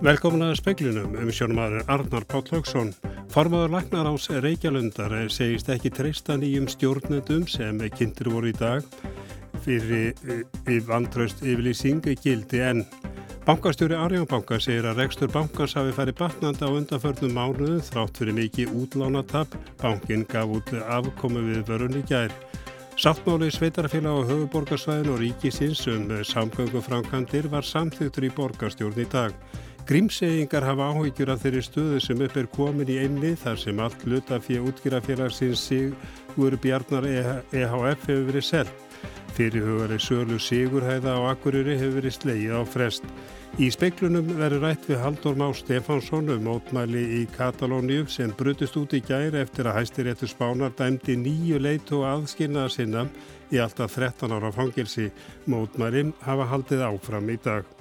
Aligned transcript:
Velkomin 0.00 0.46
að 0.46 0.54
speiklinum 0.56 1.12
um 1.20 1.28
sjónumadur 1.28 1.82
Arnar 1.92 2.24
Páll 2.24 2.46
Haugsson. 2.54 2.94
Formadur 3.28 3.68
Lagnar 3.74 4.06
ás 4.08 4.30
Reykjalundar 4.32 5.12
segist 5.28 5.68
ekki 5.68 5.90
treysta 5.92 6.38
nýjum 6.40 6.64
stjórnendum 6.72 7.44
sem 7.44 7.82
kynntir 7.98 8.30
voru 8.32 8.48
í 8.48 8.54
dag 8.56 8.80
fyrir 9.60 10.16
eh, 10.24 10.80
vantraust 10.88 11.44
yfirlýsing 11.44 12.08
gildi 12.24 12.64
en 12.64 12.82
Bankastjóri 13.44 13.98
Arjónbanka 14.00 14.56
segir 14.56 14.88
að 14.88 15.04
rekstur 15.04 15.28
bankans 15.36 15.76
hafi 15.76 15.92
færi 15.92 16.16
batnandi 16.16 16.64
á 16.64 16.72
undanförnum 16.72 17.36
mánuðu 17.36 17.84
þrátt 17.84 18.24
fyrir 18.24 18.40
mikið 18.40 18.74
útlánatab. 18.80 19.52
Bankin 19.84 20.24
gaf 20.32 20.48
út 20.48 20.76
afkomi 20.80 21.44
við 21.50 21.64
vörunni 21.68 22.06
gær. 22.08 22.32
Sáttmáli 22.96 23.52
sveitarfélag 23.52 24.16
á 24.16 24.28
höfuborgarsvæðin 24.32 25.12
og 25.12 25.20
ríkisins 25.20 25.84
um 25.92 26.08
samgöngufrankandir 26.24 27.52
var 27.52 27.68
samþygtur 27.68 28.28
í 28.28 28.36
borgarstjórn 28.36 29.04
í 29.04 29.12
dag. 29.12 29.36
Grímseyingar 29.90 30.62
hafa 30.62 30.84
áhyggjur 30.92 31.32
af 31.32 31.40
þeirri 31.42 31.60
stöðu 31.66 31.96
sem 31.98 32.20
upp 32.22 32.36
er 32.38 32.46
komin 32.54 32.90
í 32.94 33.00
einni 33.02 33.32
þar 33.34 33.56
sem 33.58 33.80
allt 33.82 34.04
luta 34.06 34.36
fyrir 34.38 34.68
útgjurafélagsins 34.70 35.64
Sigur 35.66 36.54
Bjarnar 36.62 37.08
EHF 37.10 38.04
hefur 38.06 38.28
verið 38.28 38.44
selt. 38.46 38.84
Fyrirhugari 39.34 39.98
Sölu 39.98 40.38
Sigurhæða 40.38 41.16
á 41.18 41.20
Akureyri 41.32 41.74
hefur 41.80 41.96
verið 41.96 42.14
sleið 42.20 42.54
á 42.54 42.62
frest. 42.70 43.08
Í 43.58 43.66
speiklunum 43.74 44.30
verður 44.38 44.62
rætt 44.68 44.86
við 44.86 45.02
Haldur 45.02 45.34
Má 45.42 45.48
Stefánsson 45.58 46.30
um 46.36 46.46
mótmæli 46.46 47.02
í 47.18 47.24
Katalóniu 47.34 48.06
sem 48.06 48.30
brutist 48.38 48.78
út 48.78 48.94
í 48.94 49.02
gæri 49.02 49.42
eftir 49.42 49.66
að 49.66 49.80
hæstiréttur 49.80 50.30
spánar 50.30 50.70
dæmdi 50.78 51.18
nýju 51.18 51.58
leit 51.58 51.90
og 51.98 52.06
aðskilnaða 52.12 52.76
sinna 52.76 53.04
í 53.50 53.58
alltaf 53.58 53.98
13 53.98 54.38
ára 54.38 54.54
fangilsi. 54.54 55.10
Mótmælin 55.50 56.14
hafa 56.22 56.46
haldið 56.54 56.86
áfram 56.92 57.34
í 57.34 57.40
dag. 57.42 57.79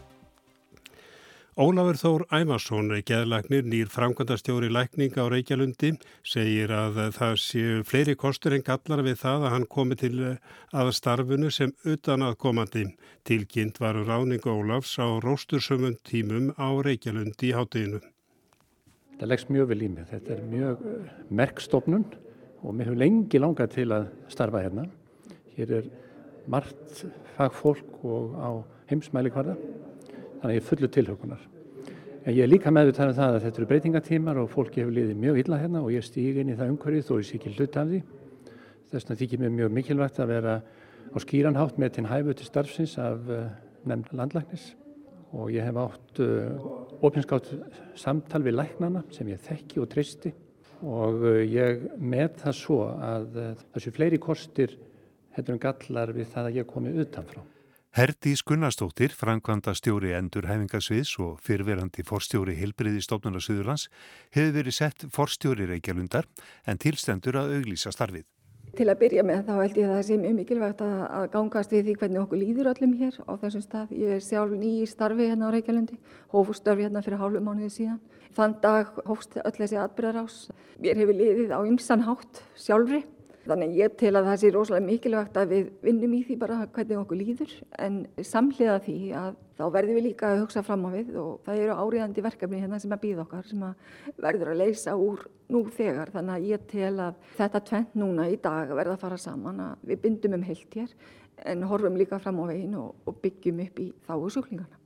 Ólafur 1.60 1.98
Þór 2.00 2.24
Æmarsson, 2.32 2.94
geðlagnir, 3.04 3.66
nýr 3.68 3.90
framkvæmdastjóri 3.92 4.70
lækninga 4.72 5.26
á 5.28 5.28
Reykjalundi, 5.28 5.90
segir 6.24 6.72
að 6.72 7.00
það 7.18 7.34
séu 7.44 7.82
fleiri 7.84 8.14
kostur 8.16 8.56
en 8.56 8.64
gallar 8.64 9.02
við 9.04 9.18
það 9.20 9.44
að 9.44 9.52
hann 9.52 9.66
komi 9.74 9.98
til 10.00 10.14
að 10.72 10.92
starfunu 10.96 11.50
sem 11.52 11.74
utan 11.84 12.24
að 12.24 12.38
komandi. 12.46 12.86
Tilkynnt 13.28 13.82
varu 13.84 14.06
ráning 14.08 14.48
Ólafs 14.48 14.94
á 15.04 15.20
róstursömmun 15.20 16.00
tímum 16.08 16.54
á 16.56 16.80
Reykjalundi 16.80 17.52
í 17.52 17.58
háteginu. 17.58 18.00
Það 19.20 19.32
leggst 19.34 19.52
mjög 19.52 19.70
vel 19.74 19.84
í 19.84 19.92
mig. 19.98 20.08
Þetta 20.16 20.36
er 20.38 20.48
mjög 20.56 20.88
eh, 20.94 21.12
merkstofnun 21.44 22.08
og 22.64 22.72
mér 22.72 22.94
hefur 22.94 23.04
lengi 23.04 23.44
langað 23.44 23.76
til 23.76 23.90
að 23.98 24.08
starfa 24.32 24.64
hérna. 24.64 24.88
Hér 25.60 25.76
er 25.82 25.94
margt 26.48 27.04
fagfólk 27.36 28.00
og 28.08 28.40
á 28.40 28.50
heimsmæli 28.88 29.36
hvarða 29.36 29.60
þannig 30.40 30.52
að 30.52 30.56
ég 30.56 30.62
er 30.62 30.70
fullu 30.70 30.90
tilhökunar. 30.96 31.48
En 32.26 32.36
ég 32.36 32.44
er 32.44 32.52
líka 32.52 32.72
meðvitað 32.72 33.12
um 33.12 33.16
það 33.18 33.36
að 33.36 33.44
þetta 33.46 33.60
eru 33.60 33.68
breytingatímar 33.70 34.40
og 34.42 34.50
fólki 34.52 34.82
hefur 34.82 34.96
liðið 34.96 35.22
mjög 35.22 35.40
illa 35.44 35.60
hérna 35.62 35.84
og 35.86 35.94
ég 35.94 36.04
stíg 36.06 36.40
inn 36.40 36.52
í 36.52 36.58
það 36.60 36.74
umhverfið 36.74 37.06
þó 37.08 37.14
ég 37.16 37.28
sé 37.30 37.38
ekki 37.40 37.54
hlut 37.56 37.78
af 37.80 37.88
því. 37.90 38.02
Þess 38.90 39.08
vegna 39.08 39.20
þykir 39.22 39.42
mér 39.44 39.56
mjög 39.56 39.72
mikilvægt 39.78 40.20
að 40.20 40.34
vera 40.34 40.56
á 41.10 41.18
skýranhátt 41.24 41.80
með 41.80 41.96
til 41.96 42.06
hæfu 42.10 42.36
til 42.36 42.50
starfsins 42.50 42.98
af 43.02 43.32
uh, 43.32 43.48
nefnd 43.88 44.12
landlæknis 44.20 44.66
og 45.34 45.52
ég 45.54 45.66
hef 45.66 45.80
átt 45.80 46.22
uh, 46.26 46.68
opinskátt 47.06 47.50
samtal 47.98 48.44
við 48.46 48.60
læknana 48.60 49.04
sem 49.16 49.30
ég 49.32 49.42
þekki 49.46 49.82
og 49.82 49.90
tristi 49.94 50.34
og 50.84 51.24
uh, 51.24 51.40
ég 51.46 51.88
með 51.98 52.36
það 52.44 52.60
svo 52.60 52.82
að 52.94 53.40
þessu 53.74 53.96
fleiri 53.96 54.22
kostir 54.22 54.76
hefur 55.38 55.56
um 55.56 55.64
gallar 55.64 56.14
við 56.14 56.30
það 56.34 56.52
að 56.52 56.60
ég 56.62 56.70
komi 56.70 56.94
utanfrá. 57.06 57.42
Herdís 58.00 58.46
Gunnarsdóttir, 58.48 59.12
framkvæmda 59.12 59.74
stjóri 59.76 60.14
endur 60.16 60.46
hæfingasviðs 60.48 61.18
og 61.20 61.42
fyrverandi 61.44 62.06
forstjóri 62.08 62.54
Hilbriði 62.56 63.02
stofnuna 63.04 63.42
Suðurlands, 63.44 63.90
hefur 64.32 64.54
verið 64.56 64.76
sett 64.78 65.04
forstjóri 65.12 65.68
Reykjalundar 65.68 66.30
en 66.64 66.80
tilstendur 66.80 67.36
að 67.42 67.58
auglýsa 67.58 67.92
starfið. 67.92 68.24
Til 68.80 68.88
að 68.88 69.02
byrja 69.02 69.28
með 69.28 69.44
þá 69.50 69.52
held 69.58 69.82
ég 69.82 69.90
að 69.90 69.94
það 69.98 70.08
sé 70.08 70.20
mjög 70.22 70.38
mikilvægt 70.38 70.86
að, 70.88 71.28
gangast 71.36 71.76
við 71.76 71.86
því 71.90 71.98
hvernig 72.00 72.24
okkur 72.24 72.44
líður 72.46 72.72
öllum 72.72 72.96
hér 73.02 73.20
á 73.20 73.34
þessum 73.44 73.68
stað. 73.68 73.94
Ég 74.00 74.16
er 74.16 74.26
sjálf 74.30 74.56
ný 74.56 74.74
í 74.80 74.88
starfi 74.88 75.28
hérna 75.34 75.52
á 75.52 75.56
Reykjalundi, 75.58 76.00
hófustörfi 76.32 76.88
hérna 76.88 77.04
fyrir 77.04 77.20
hálfu 77.20 77.44
mánuði 77.44 77.74
síðan. 77.82 78.00
Þann 78.40 78.60
dag 78.64 78.96
hófst 79.12 79.36
öll 79.44 79.58
þessi 79.60 79.84
atbyrðarás. 79.84 80.42
Mér 80.80 81.04
hefur 81.04 81.20
liðið 81.20 81.52
á 81.52 81.60
ymsan 81.68 82.08
hátt 82.08 82.46
sjálfri 82.56 83.04
Þannig 83.50 83.78
ég 83.80 83.94
tel 83.98 84.12
að 84.14 84.28
það 84.28 84.40
sé 84.42 84.50
rosalega 84.54 84.86
mikilvægt 84.86 85.38
að 85.42 85.54
við 85.54 85.70
vinnum 85.82 86.12
í 86.14 86.20
því 86.28 86.36
bara 86.42 86.58
hvernig 86.76 87.00
okkur 87.00 87.18
líður 87.18 87.54
en 87.82 87.96
samhliða 88.22 88.76
því 88.86 88.98
að 89.18 89.40
þá 89.58 89.64
verðum 89.74 89.98
við 89.98 90.06
líka 90.06 90.30
að 90.30 90.42
hugsa 90.44 90.64
fram 90.68 90.86
á 90.86 90.90
við 90.94 91.16
og 91.18 91.32
það 91.48 91.62
eru 91.64 91.78
áriðandi 91.82 92.26
verkefni 92.28 92.62
hérna 92.62 92.80
sem 92.84 92.94
að 92.94 93.02
býða 93.08 93.24
okkar 93.26 93.48
sem 93.50 93.64
að 93.66 94.20
verður 94.28 94.54
að 94.54 94.62
leysa 94.62 94.94
úr 94.96 95.26
nú 95.50 95.64
þegar 95.80 96.14
þannig 96.14 96.36
að 96.36 96.50
ég 96.52 96.68
tel 96.70 96.94
að 97.08 97.24
þetta 97.40 97.64
tvent 97.72 97.98
núna 97.98 98.28
í 98.30 98.38
dag 98.44 98.76
verða 98.78 99.00
að 99.00 99.06
fara 99.08 99.22
saman 99.26 99.64
að 99.66 99.88
við 99.90 100.04
bindum 100.06 100.38
um 100.38 100.46
heilt 100.46 100.78
hér 100.78 100.94
en 101.50 101.66
horfum 101.72 101.98
líka 101.98 102.22
fram 102.22 102.44
á 102.44 102.46
veginn 102.52 102.78
og, 102.78 102.94
og 103.10 103.18
byggjum 103.24 103.64
upp 103.66 103.82
í 103.82 103.90
þáu 104.06 104.30
sjúklingarna. 104.30 104.78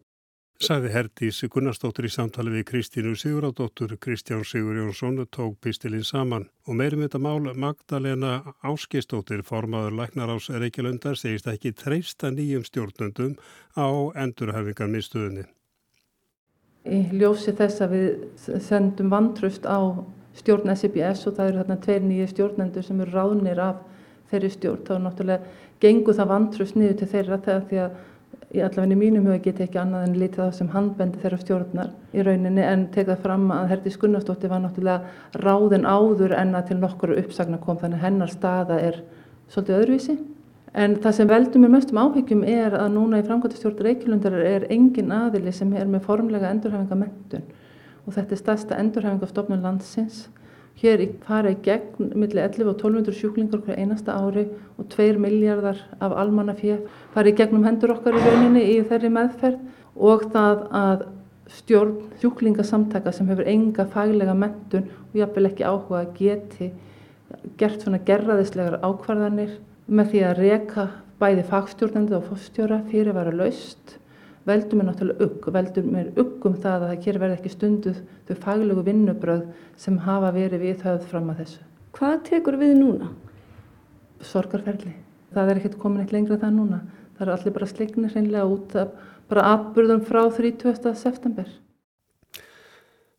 Saði 0.62 0.92
Herdís 0.94 1.40
Gunnarsdóttir 1.50 2.06
í 2.06 2.10
samtali 2.14 2.52
við 2.54 2.64
Kristínu 2.70 3.16
Sigurðardóttur, 3.18 3.96
Kristján 3.98 4.44
Sigur 4.46 4.78
Jónsson 4.78 5.18
tók 5.34 5.58
pistilinn 5.60 6.06
saman 6.06 6.46
og 6.68 6.78
meirum 6.78 7.02
þetta 7.02 7.20
mál 7.20 7.50
Magdalena 7.58 8.54
Áskistóttir, 8.62 9.42
formaður 9.44 9.98
Læknar 9.98 10.30
ás 10.30 10.52
Reykjavöndar, 10.54 11.18
segist 11.18 11.50
ekki 11.50 11.74
treysta 11.74 12.30
nýjum 12.32 12.64
stjórnundum 12.64 13.34
á 13.74 13.88
endurhafingarmiðstöðunni. 14.24 15.48
Í 16.86 17.02
ljósi 17.18 17.56
þess 17.58 17.84
að 17.84 17.98
við 17.98 18.62
sendum 18.64 19.12
vantrust 19.12 19.66
á 19.66 20.06
stjórn 20.38 20.76
SIBS 20.78 21.28
og 21.28 21.38
það 21.38 21.50
eru 21.50 21.64
þarna 21.64 21.82
tveir 21.84 22.08
nýju 22.08 22.30
stjórnendur 22.30 22.86
sem 22.86 23.02
eru 23.02 23.18
ráðnir 23.18 23.60
af 23.60 23.84
þeirri 24.32 24.54
stjórn, 24.54 24.86
þá 24.88 24.96
náttúrulega 25.02 25.78
gengur 25.84 26.16
það 26.18 26.34
vantrust 26.38 26.80
niður 26.80 27.00
til 27.02 27.12
þeirra 27.18 27.44
þegar 27.44 27.70
því 27.70 27.80
að 27.84 28.02
í 28.54 28.62
allavegni 28.62 28.98
mínum 28.98 29.26
huga 29.28 29.40
get 29.42 29.62
ekki 29.64 29.80
annað 29.82 30.06
en 30.08 30.18
lítið 30.22 30.46
á 30.46 30.50
sem 30.54 30.70
handbendi 30.74 31.22
þeirra 31.24 31.40
stjórnar 31.42 31.90
í 32.14 32.26
rauninni 32.26 32.66
en 32.68 32.86
tekað 32.94 33.24
fram 33.24 33.48
að 33.56 33.72
Herdís 33.72 33.98
Gunnarsdóttir 34.02 34.52
var 34.52 34.62
náttúrulega 34.64 35.42
ráðin 35.42 35.88
áður 35.90 36.36
en 36.38 36.54
að 36.60 36.70
til 36.70 36.78
nokkuru 36.82 37.18
uppsagna 37.24 37.60
kom 37.64 37.82
þannig 37.82 38.04
hennar 38.04 38.34
staða 38.34 38.80
er 38.82 39.02
svolítið 39.50 39.80
öðruvísi. 39.80 40.18
En 40.74 40.96
það 41.02 41.18
sem 41.18 41.30
veldur 41.30 41.62
mér 41.62 41.74
mestum 41.76 42.00
áhyggjum 42.02 42.46
er 42.50 42.74
að 42.78 42.94
núna 42.96 43.20
í 43.22 43.26
framkvæmstjórn 43.28 43.84
Reykjavundar 43.88 44.38
er 44.42 44.64
engin 44.74 45.12
aðili 45.14 45.54
sem 45.54 45.74
er 45.78 45.90
með 45.90 46.08
formlega 46.08 46.50
endurhæfingamentun 46.50 47.44
og 48.04 48.16
þetta 48.16 48.34
er 48.34 48.42
stærsta 48.42 48.80
endurhæfingastofnun 48.82 49.62
landsins 49.62 50.26
Hér 50.82 51.04
fara 51.28 51.52
í 51.54 51.58
gegn 51.64 52.12
millir 52.18 52.42
11 52.44 52.70
og 52.72 52.80
1200 52.80 53.16
sjúklingar 53.16 53.62
hver 53.64 53.78
einasta 53.80 54.16
ári 54.18 54.48
og 54.78 54.88
2 54.92 55.20
miljardar 55.22 55.80
af 56.02 56.16
almannafíð 56.24 56.88
fara 57.14 57.30
í 57.30 57.36
gegnum 57.38 57.68
hendur 57.68 57.94
okkar 57.94 58.18
í 58.18 58.24
rauninni 58.24 58.64
í 58.74 58.80
þeirri 58.90 59.12
meðferð 59.14 59.62
og 60.10 60.26
það 60.34 60.66
að 60.80 61.06
stjórn 61.54 61.94
sjúklingasamtaka 62.22 63.14
sem 63.14 63.30
hefur 63.30 63.48
enga 63.54 63.86
faglega 63.94 64.34
mentun 64.34 64.90
og 64.90 65.18
jáfnvel 65.20 65.50
ekki 65.52 65.68
áhuga 65.68 66.02
að 66.02 66.14
geti 66.20 66.72
gert 67.60 67.84
svona 67.84 68.02
gerraðislegar 68.08 68.82
ákvarðanir 68.82 69.58
með 69.88 70.14
því 70.14 70.24
að 70.28 70.40
reka 70.40 70.88
bæði 71.22 71.44
fagstjórnandi 71.50 72.18
og 72.18 72.26
fórstjóra 72.30 72.82
fyrir 72.90 73.12
að 73.12 73.20
vera 73.20 73.36
laust 73.44 73.98
veldur 74.48 74.80
mér 74.80 74.90
náttúrulega 74.90 75.28
ugg, 75.28 75.48
veldur 75.56 75.86
mér 75.88 76.10
ugg 76.20 76.48
um 76.48 76.56
það 76.56 76.86
að 76.86 76.90
það 76.90 77.06
hér 77.08 77.20
verði 77.22 77.38
ekki 77.38 77.54
stunduð 77.54 78.02
þau 78.28 78.36
faglegu 78.44 78.84
vinnubröð 78.88 79.46
sem 79.80 80.02
hafa 80.08 80.34
verið 80.36 80.66
við 80.68 80.84
höfð 80.88 81.08
fram 81.12 81.32
að 81.32 81.42
þessu. 81.44 81.64
Hvað 81.94 82.20
tekur 82.30 82.60
við 82.60 82.76
núna? 82.80 83.10
Sorgarferli. 84.24 84.94
Það 85.34 85.50
er 85.50 85.60
ekkert 85.62 85.80
komin 85.82 86.04
eitt 86.04 86.14
lengra 86.14 86.40
það 86.42 86.56
núna. 86.58 86.80
Það 87.18 87.28
er 87.28 87.34
allir 87.36 87.56
bara 87.58 87.70
sleiknir 87.70 88.14
hreinlega 88.14 88.50
út 88.50 88.78
af 88.80 88.96
bara 89.30 89.46
atbyrðum 89.56 90.02
frá 90.06 90.24
30. 90.30 90.96
september. 91.00 91.48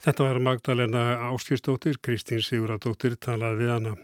Þetta 0.04 0.26
var 0.26 0.40
Magdalena 0.44 1.04
Áskjustóttir, 1.30 1.96
Kristín 2.04 2.42
Siguradóttir 2.44 3.14
talaði 3.16 3.62
við 3.62 3.70
hana. 3.72 3.94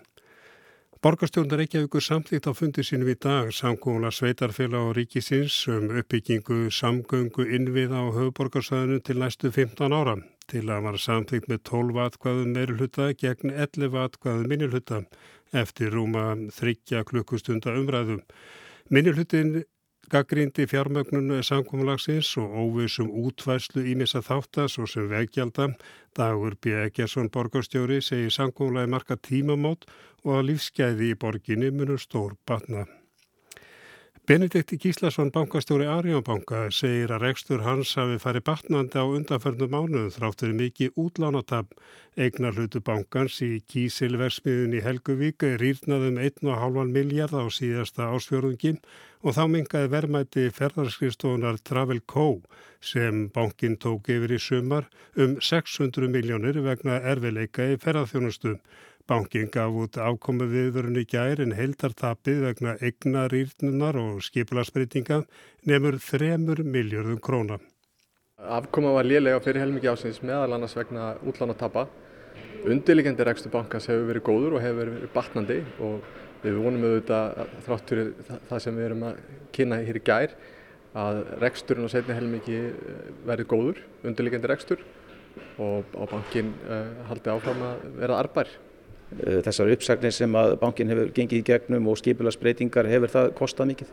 Borgarstjórnar 1.01 1.57
Reykjavíkur 1.63 2.03
samþýtt 2.05 2.45
á 2.45 2.53
fundi 2.53 2.83
sínum 2.85 3.09
í 3.09 3.15
dag 3.25 3.47
samkóla 3.57 4.11
sveitarfélag 4.13 4.91
og 4.91 4.99
ríkisins 4.99 5.55
um 5.73 5.87
uppbyggingu 5.97 6.59
samgöngu 6.79 7.47
innviða 7.57 8.03
á 8.05 8.13
höfuborgarsvæðinu 8.19 8.99
til 9.01 9.17
næstu 9.23 9.49
15 9.49 9.97
ára. 9.97 10.19
Til 10.53 10.67
að 10.69 10.85
var 10.85 10.99
samþýtt 11.01 11.49
með 11.49 11.63
12 11.71 12.03
atkvæðum 12.05 12.53
meirulhuta 12.53 13.07
gegn 13.23 13.49
11 13.49 13.97
atkvæðum 14.03 14.53
minnilhuta 14.53 15.01
eftir 15.63 15.97
rúma 15.97 16.27
þryggja 16.59 17.01
klukkustunda 17.09 17.73
umræðum. 17.81 18.21
Minnilhutin 18.93 19.63
Gaggrindi 20.11 20.67
fjármögnun 20.67 21.43
samkómalagsins 21.43 22.37
og 22.37 22.51
óvisum 22.51 23.13
útværslu 23.15 23.85
ímissa 23.93 24.19
þáttas 24.27 24.75
og 24.83 24.91
sem 24.91 25.07
veggjálta. 25.07 25.69
Dagur 26.19 26.57
B. 26.59 26.75
Eggersson 26.89 27.31
borgarstjóri 27.31 28.01
segir 28.03 28.35
samkómalagi 28.35 28.91
marka 28.91 29.15
tímamót 29.15 29.87
og 30.27 30.41
að 30.41 30.49
lífsgæði 30.51 31.13
í 31.15 31.19
borginni 31.23 31.71
munur 31.71 32.03
stór 32.03 32.35
batna. 32.43 32.89
Benedikt 34.31 34.71
Gíslason, 34.79 35.33
bankastjóri 35.35 35.89
Arjónbanka, 35.91 36.69
segir 36.71 37.11
að 37.11 37.25
rekstur 37.25 37.65
hans 37.67 37.97
hafi 37.99 38.15
farið 38.23 38.45
batnandi 38.47 39.01
á 39.03 39.11
undanförnum 39.11 39.73
mánuðum 39.75 40.13
þráttur 40.15 40.53
mikið 40.55 40.93
útlánatab. 41.03 41.73
Egnar 42.15 42.55
hlutu 42.55 42.79
bankans 42.79 43.41
í 43.43 43.57
Kísilversmiðun 43.67 44.77
í 44.79 44.83
Helguvík 44.85 45.43
rýrnaðum 45.59 46.21
1,5 46.23 46.93
miljard 46.95 47.35
á 47.35 47.43
síðasta 47.51 48.07
ásfjörðungin 48.15 48.79
og 49.27 49.35
þá 49.35 49.43
mingaði 49.51 49.91
verðmætti 49.97 50.45
ferðarskristofunar 50.55 51.59
Travel 51.67 51.99
Co. 52.07 52.29
sem 52.79 53.27
bankin 53.35 53.75
tók 53.83 54.13
yfir 54.15 54.37
í 54.37 54.39
sumar 54.39 54.87
um 55.19 55.41
600 55.43 56.07
miljónir 56.07 56.63
vegna 56.63 57.03
erfileika 57.03 57.67
í 57.67 57.83
ferðarþjónustum. 57.83 58.63
Bankin 59.09 59.49
gaf 59.53 59.75
út 59.75 59.97
ákomu 59.99 60.47
viðvörun 60.51 61.01
í 61.01 61.07
gær 61.09 61.41
en 61.43 61.55
heildartapið 61.57 62.45
vegna 62.45 62.77
egna 62.85 63.27
rýrnunar 63.33 63.99
og 64.01 64.21
skipilarsbreytinga 64.27 65.23
nefnur 65.67 65.99
þremur 66.05 66.63
miljörðum 66.65 67.21
króna. 67.25 67.59
Afkoma 68.41 68.95
var 68.97 69.09
lélega 69.09 69.41
fyrir 69.45 69.65
helmiki 69.65 69.91
ásins 69.91 70.23
meðal 70.25 70.55
annars 70.57 70.77
vegna 70.79 71.11
útlánatapa. 71.27 71.89
Undirliggjandi 72.65 73.27
rekstur 73.29 73.53
bankans 73.53 73.89
hefur 73.91 74.07
verið 74.09 74.27
góður 74.29 74.57
og 74.57 74.65
hefur 74.65 74.95
verið 74.95 75.13
batnandi 75.17 75.59
og 75.81 76.07
við 76.41 76.63
vonum 76.63 76.87
auðvitað 76.89 77.45
þrátt 77.67 77.93
fyrir 77.93 78.15
það 78.49 78.65
sem 78.65 78.79
við 78.79 78.87
erum 78.87 79.05
að 79.11 79.21
kynna 79.57 79.83
hér 79.85 80.01
í 80.01 80.07
gær 80.07 80.39
að 81.01 81.21
reksturinn 81.43 81.87
og 81.87 81.93
setni 81.93 82.17
helmiki 82.17 82.63
verið 83.29 83.51
góður, 83.51 83.85
undirliggjandi 84.05 84.51
rekstur 84.51 84.83
og 85.61 86.09
bankin 86.11 86.55
haldi 87.11 87.31
áfram 87.33 87.63
að 87.67 87.87
vera 88.01 88.19
arbær. 88.23 88.49
Eh, 89.19 89.41
þessar 89.43 89.73
uppsagnir 89.75 90.15
sem 90.15 90.39
að 90.39 90.55
bankin 90.61 90.91
hefur 90.93 91.11
gengið 91.15 91.41
í 91.41 91.47
gegnum 91.49 91.89
og 91.91 91.99
skipilagsbreytingar, 91.99 92.89
hefur 92.91 93.11
það 93.11 93.33
kostað 93.39 93.71
mikið? 93.73 93.93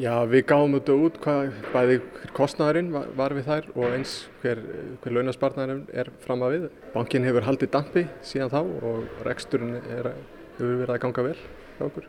Já, 0.00 0.14
við 0.26 0.42
gáum 0.48 0.74
þetta 0.74 0.94
út 1.06 1.18
hvað 1.22 1.56
bæði 1.74 1.96
kostnæðurinn 2.36 2.90
var, 2.92 3.08
var 3.16 3.34
við 3.36 3.48
þær 3.50 3.68
og 3.74 3.96
eins 3.96 4.14
hver, 4.42 4.62
hver 5.02 5.16
launaspartnæðurinn 5.16 5.82
er 5.92 6.10
fram 6.24 6.44
að 6.44 6.54
við. 6.56 6.68
Bankin 6.96 7.28
hefur 7.28 7.46
haldið 7.46 7.72
dampi 7.76 8.04
síðan 8.26 8.52
þá 8.52 8.60
og 8.90 9.24
reksturinn 9.28 9.76
er, 9.80 10.12
hefur 10.58 10.78
verið 10.82 10.94
að 10.96 11.02
ganga 11.04 11.26
vel 11.28 11.36
hjá 11.38 11.84
okkur. 11.88 12.08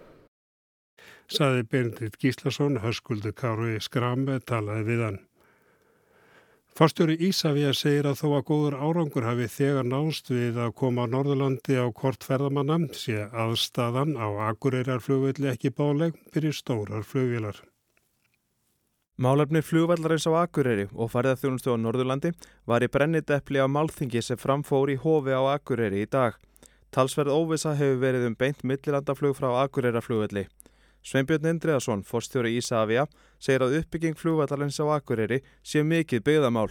Saði 1.29 1.65
Berndit 1.69 2.15
Gíslason, 2.19 2.79
höskuldu 2.81 3.35
Káru 3.37 3.75
Skrambe, 3.83 4.39
talaði 4.49 4.87
við 4.87 5.03
hann. 5.05 5.19
Forstjóri 6.77 7.17
Ísafja 7.27 7.71
segir 7.75 8.07
að 8.07 8.21
þó 8.21 8.27
að 8.37 8.45
góður 8.49 8.75
árangur 8.79 9.25
hafi 9.27 9.47
þegar 9.51 9.87
nást 9.89 10.29
við 10.31 10.59
að 10.63 10.75
koma 10.81 11.07
á 11.07 11.11
Norðurlandi 11.11 11.75
á 11.75 11.87
kort 11.91 12.23
ferðamanna 12.23 12.77
sé 12.95 13.25
aðstæðan 13.25 14.13
á 14.15 14.27
Akureyrarflugvilli 14.51 15.49
ekki 15.51 15.73
báleg 15.75 16.15
fyrir 16.31 16.55
stórar 16.55 17.03
flugvilar. 17.03 17.57
Málefni 19.19 19.59
flugvallarins 19.59 20.29
á 20.31 20.45
Akureyri 20.45 20.85
og 20.95 21.09
farðarþjónustu 21.11 21.73
á 21.75 21.81
Norðurlandi 21.83 22.31
var 22.63 22.85
í 22.85 22.87
brenniteppli 22.87 23.59
á 23.59 23.67
málþingi 23.67 24.21
sem 24.23 24.39
framfór 24.39 24.93
í 24.93 24.95
hofi 25.01 25.35
á 25.35 25.43
Akureyri 25.57 26.05
í 26.05 26.07
dag. 26.07 26.37
Talsverð 26.95 27.35
óvisa 27.35 27.73
hefur 27.75 27.99
verið 28.05 28.29
um 28.29 28.37
beint 28.39 28.63
millilandaflug 28.63 29.35
frá 29.35 29.51
Akureyrarflugvilli. 29.65 30.47
Sveinbjörn 31.05 31.47
Indriðarsson, 31.53 32.03
forstjóri 32.03 32.57
Ísafja, 32.59 33.05
segir 33.39 33.63
að 33.63 33.77
uppbygging 33.79 34.17
flugvallarins 34.19 34.79
á 34.83 34.85
Akureyri 34.97 35.39
sé 35.63 35.83
mikið 35.83 36.25
byggðamál. 36.27 36.69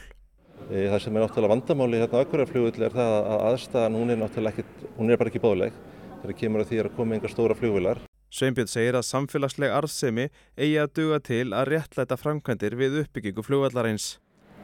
E, 0.69 0.85
það 0.91 1.01
sem 1.05 1.17
er 1.17 1.25
náttúrulega 1.25 1.55
vandamáli 1.55 2.03
hérna 2.03 2.21
á 2.21 2.23
Akureyri 2.27 2.85
er 2.85 2.93
það 2.93 3.15
að 3.17 3.47
aðstæðan 3.49 3.97
hún 3.97 4.13
er 4.13 4.21
náttúrulega 4.21 4.53
ekki, 4.53 4.91
hún 4.99 5.11
er 5.11 5.21
bara 5.21 5.33
ekki 5.33 5.43
bóðleg 5.43 5.81
þegar 6.21 6.39
kemur 6.43 6.65
að 6.65 6.71
því 6.71 6.81
að 6.83 6.95
koma 6.99 7.17
einhver 7.17 7.33
stóra 7.33 7.57
flugvilar. 7.57 8.01
Sveinbjörn 8.29 8.69
segir 8.69 8.99
að 8.99 9.07
samfélagsleg 9.09 9.73
arðsemi 9.73 10.27
eigi 10.59 10.77
að 10.83 10.95
duga 10.99 11.21
til 11.25 11.45
að 11.57 11.71
réttlæta 11.73 12.19
framkvæmdir 12.21 12.77
við 12.77 12.99
uppbyggingu 13.05 13.45
flugvallarins. 13.47 14.19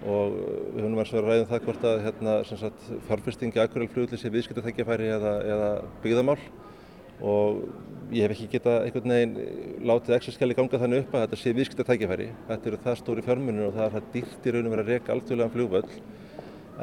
Og 0.04 0.34
við 0.74 0.82
höfum 0.82 0.98
verið 0.98 1.16
að 1.16 1.28
ræða 1.30 1.44
um 1.44 1.48
það 1.48 1.64
hvort 1.64 1.86
að 1.88 2.02
hérna, 2.04 2.34
fjárfestingi 3.08 3.62
Akureyri 3.62 3.92
flugvilli 3.94 4.20
sé 4.20 4.32
viðskiptatækjafæri 4.34 5.08
eða, 5.14 5.34
eða 5.54 5.70
byggðamál 6.04 6.36
og 7.24 7.62
ég 8.12 8.26
hef 8.26 8.34
ekki 8.34 8.50
getað 8.52 8.84
einhvern 8.84 9.14
veginn 9.14 9.86
látið 9.88 10.16
exaskjali 10.18 10.56
ganga 10.58 10.80
þannig 10.82 11.04
upp 11.04 11.14
að 11.16 11.24
þetta 11.24 11.40
sé 11.40 11.54
viðskipta 11.56 11.86
tækifæri. 11.88 12.28
Þetta 12.50 12.70
eru 12.70 12.80
það 12.84 13.00
stóri 13.00 13.24
fjármunir 13.24 13.68
og 13.68 13.74
það 13.78 13.86
er 13.86 13.94
það 13.96 14.10
dýrt 14.16 14.46
í 14.46 14.54
raunum 14.54 14.74
verið 14.74 14.84
að 14.84 14.92
reyka 14.92 15.14
alþjóðlegan 15.14 15.54
flugvöll 15.54 15.98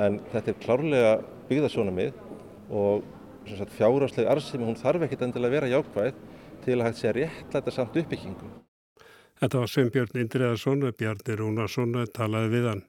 en 0.01 0.19
þetta 0.31 0.51
er 0.53 0.59
klárlega 0.65 1.13
byggðarsónamið 1.51 2.19
og 2.81 3.07
fjárásleg 3.77 4.29
arðsemi 4.31 4.67
hún 4.67 4.79
þarf 4.79 5.07
ekkit 5.07 5.25
endilega 5.27 5.51
að 5.51 5.57
vera 5.57 5.71
jákvæð 5.75 6.21
til 6.65 6.77
að 6.77 6.85
hægt 6.87 7.01
sé 7.01 7.09
að 7.09 7.17
réttlæta 7.19 7.73
samt 7.75 7.97
uppbyggingu. 8.01 8.51
Þetta 9.41 9.61
var 9.63 9.71
Sveinbjörn 9.73 10.21
Indriðarsson, 10.21 10.85
Bjarni 10.97 11.37
Rúnarsson 11.39 11.97
talaði 12.13 12.51
við 12.53 12.67
hann. 12.69 12.83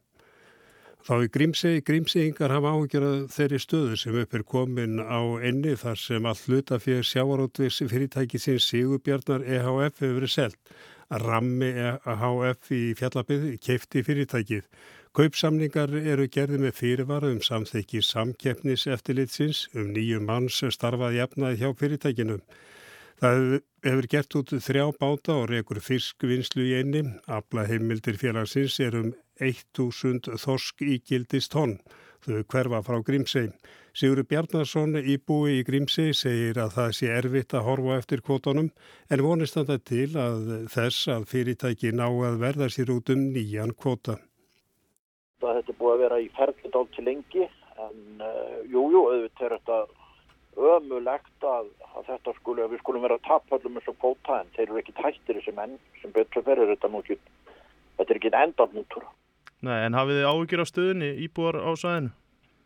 Þá 1.03 1.17
í 1.25 1.29
Grímsegi, 1.35 1.83
Grímsegingar 1.83 2.53
hafa 2.55 2.71
áhugjörað 2.77 3.23
þeirri 3.35 3.59
stöðu 3.59 3.97
sem 3.99 4.17
upp 4.21 4.35
er 4.39 4.45
komin 4.47 5.01
á 5.03 5.19
enni 5.43 5.73
þar 5.81 5.99
sem 5.99 6.29
all 6.31 6.39
hluta 6.47 6.79
fyrir 6.79 7.03
sjávarótvis 7.03 7.81
fyrirtæki 7.91 8.39
sin 8.39 8.61
Sigurbjarnar 8.63 9.43
EHF 9.43 9.99
hefur 9.99 10.13
verið 10.21 10.33
selt. 10.37 10.75
Rammi 11.11 11.73
EHF 11.75 12.71
í 12.71 12.83
fjallabið 13.01 13.49
keifti 13.67 14.05
fyrirtækið. 14.07 14.69
Kaupsamningar 15.19 15.91
eru 15.99 16.29
gerði 16.31 16.63
með 16.63 16.79
fyrirvara 16.79 17.33
um 17.35 17.43
samþekki 17.43 18.05
samkeppnis 18.07 18.87
eftirlitsins 18.87 19.65
um 19.75 19.91
nýju 19.97 20.23
manns 20.23 20.63
starfað 20.77 21.19
jafnaði 21.19 21.65
hjá 21.65 21.75
fyrirtækinum. 21.83 22.47
Það 23.19 23.43
hefur 23.89 24.11
gert 24.15 24.39
út 24.39 24.55
þrjá 24.69 24.87
báta 25.03 25.35
og 25.43 25.51
rekur 25.51 25.83
fiskvinnslu 25.83 26.65
í 26.71 26.79
einni. 26.79 27.05
Abla 27.27 27.67
heimildir 27.67 28.23
félagsins 28.23 28.79
er 28.83 28.97
um 29.03 29.13
1000 29.51 30.31
þorsk 30.43 30.83
í 30.87 30.99
gildist 31.09 31.53
tonn. 31.55 31.79
Þau 32.23 32.43
hverfa 32.53 32.83
frá 32.87 33.01
Grímsei. 33.03 33.49
Sigur 33.93 34.23
Bjarnarsson 34.25 34.95
í 34.97 35.19
búi 35.19 35.59
í 35.59 35.65
Grímsei 35.69 36.15
segir 36.17 36.61
að 36.63 36.77
það 36.77 36.93
sé 36.97 37.09
erfitt 37.13 37.53
að 37.53 37.67
horfa 37.67 37.97
eftir 38.01 38.23
kvotunum 38.25 38.71
en 39.13 39.25
vonist 39.27 39.59
þetta 39.59 39.79
til 39.91 40.07
að 40.17 40.53
þess 40.73 41.09
að 41.13 41.27
fyrirtæki 41.33 41.91
ná 41.93 42.07
að 42.09 42.39
verða 42.41 42.71
sér 42.73 42.95
út 42.95 43.11
um 43.13 43.27
nýjan 43.35 43.75
kvota. 43.75 44.17
Þetta 45.43 45.75
er 45.75 45.79
búið 45.81 45.97
að 45.97 46.05
vera 46.07 46.21
í 46.23 46.31
ferðlind 46.39 46.79
ált 46.79 46.95
til 46.95 47.05
lengi 47.09 47.49
en 47.83 47.99
jújú, 48.71 48.87
uh, 48.87 48.95
jú, 48.95 49.03
auðvitað 49.11 49.47
er 49.49 49.57
þetta 49.59 49.81
ömulegt 50.73 51.47
að, 51.49 51.69
að 51.97 52.09
þetta 52.11 52.35
skuli, 52.39 52.63
að 52.63 52.75
við 52.75 52.83
skulum 52.83 53.05
vera 53.07 53.17
að 53.19 53.27
tapa 53.29 53.59
allum 53.59 53.79
eins 53.81 53.89
og 53.89 53.99
kvóta 53.99 54.39
en 54.41 54.53
þeir 54.57 54.69
eru 54.69 54.81
ekki 54.83 54.95
tættir 54.99 55.39
þessi 55.39 55.55
menn 55.57 55.79
sem 56.01 56.13
betur 56.15 56.45
fyrir 56.47 56.73
þetta 56.75 56.91
nú 56.93 57.01
ekki, 57.03 57.19
þetta 57.99 58.15
er 58.15 58.21
ekki 58.21 58.33
endarnútur. 58.41 59.07
Nei, 59.63 59.79
en 59.87 59.95
hafið 59.95 60.19
þið 60.19 60.29
áhugir 60.29 60.63
á 60.63 60.67
stöðunni 60.67 61.09
íbúar 61.23 61.59
á 61.63 61.71
sæðinu? 61.79 62.11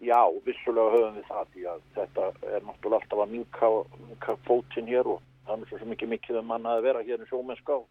Já, 0.04 0.20
vissulega 0.44 0.92
höfum 0.92 1.16
við 1.16 1.26
það 1.28 1.50
því 1.52 1.66
að 1.72 1.84
þetta 1.96 2.26
er 2.52 2.64
náttúrulega 2.64 3.00
alltaf 3.00 3.22
að 3.24 3.32
minka, 3.32 3.70
minka 4.08 4.36
kvótin 4.44 4.90
hér 4.90 5.10
og 5.14 5.22
það 5.46 5.64
er 5.64 5.70
svo 5.72 5.88
mikið 5.92 6.12
mikið 6.12 6.40
um 6.40 6.50
manna 6.52 6.76
að 6.76 6.86
vera 6.88 7.04
hér 7.04 7.24
í 7.24 7.28
sjómennska 7.30 7.78
og 7.80 7.86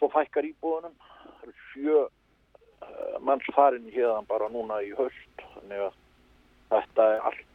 svo 0.00 0.10
fækkar 0.14 0.48
íbúðunum. 0.50 0.94
Það 0.98 1.46
eru 1.46 1.54
sjö 1.70 1.98
uh, 2.02 3.18
manns 3.26 3.50
farin 3.54 3.90
hérna 3.90 4.22
bara 4.30 4.50
núna 4.50 4.80
í 4.82 4.90
höst, 4.98 5.46
þannig 5.54 5.86
að 5.86 5.98
þetta 6.72 7.08
er 7.14 7.30
allt 7.30 7.52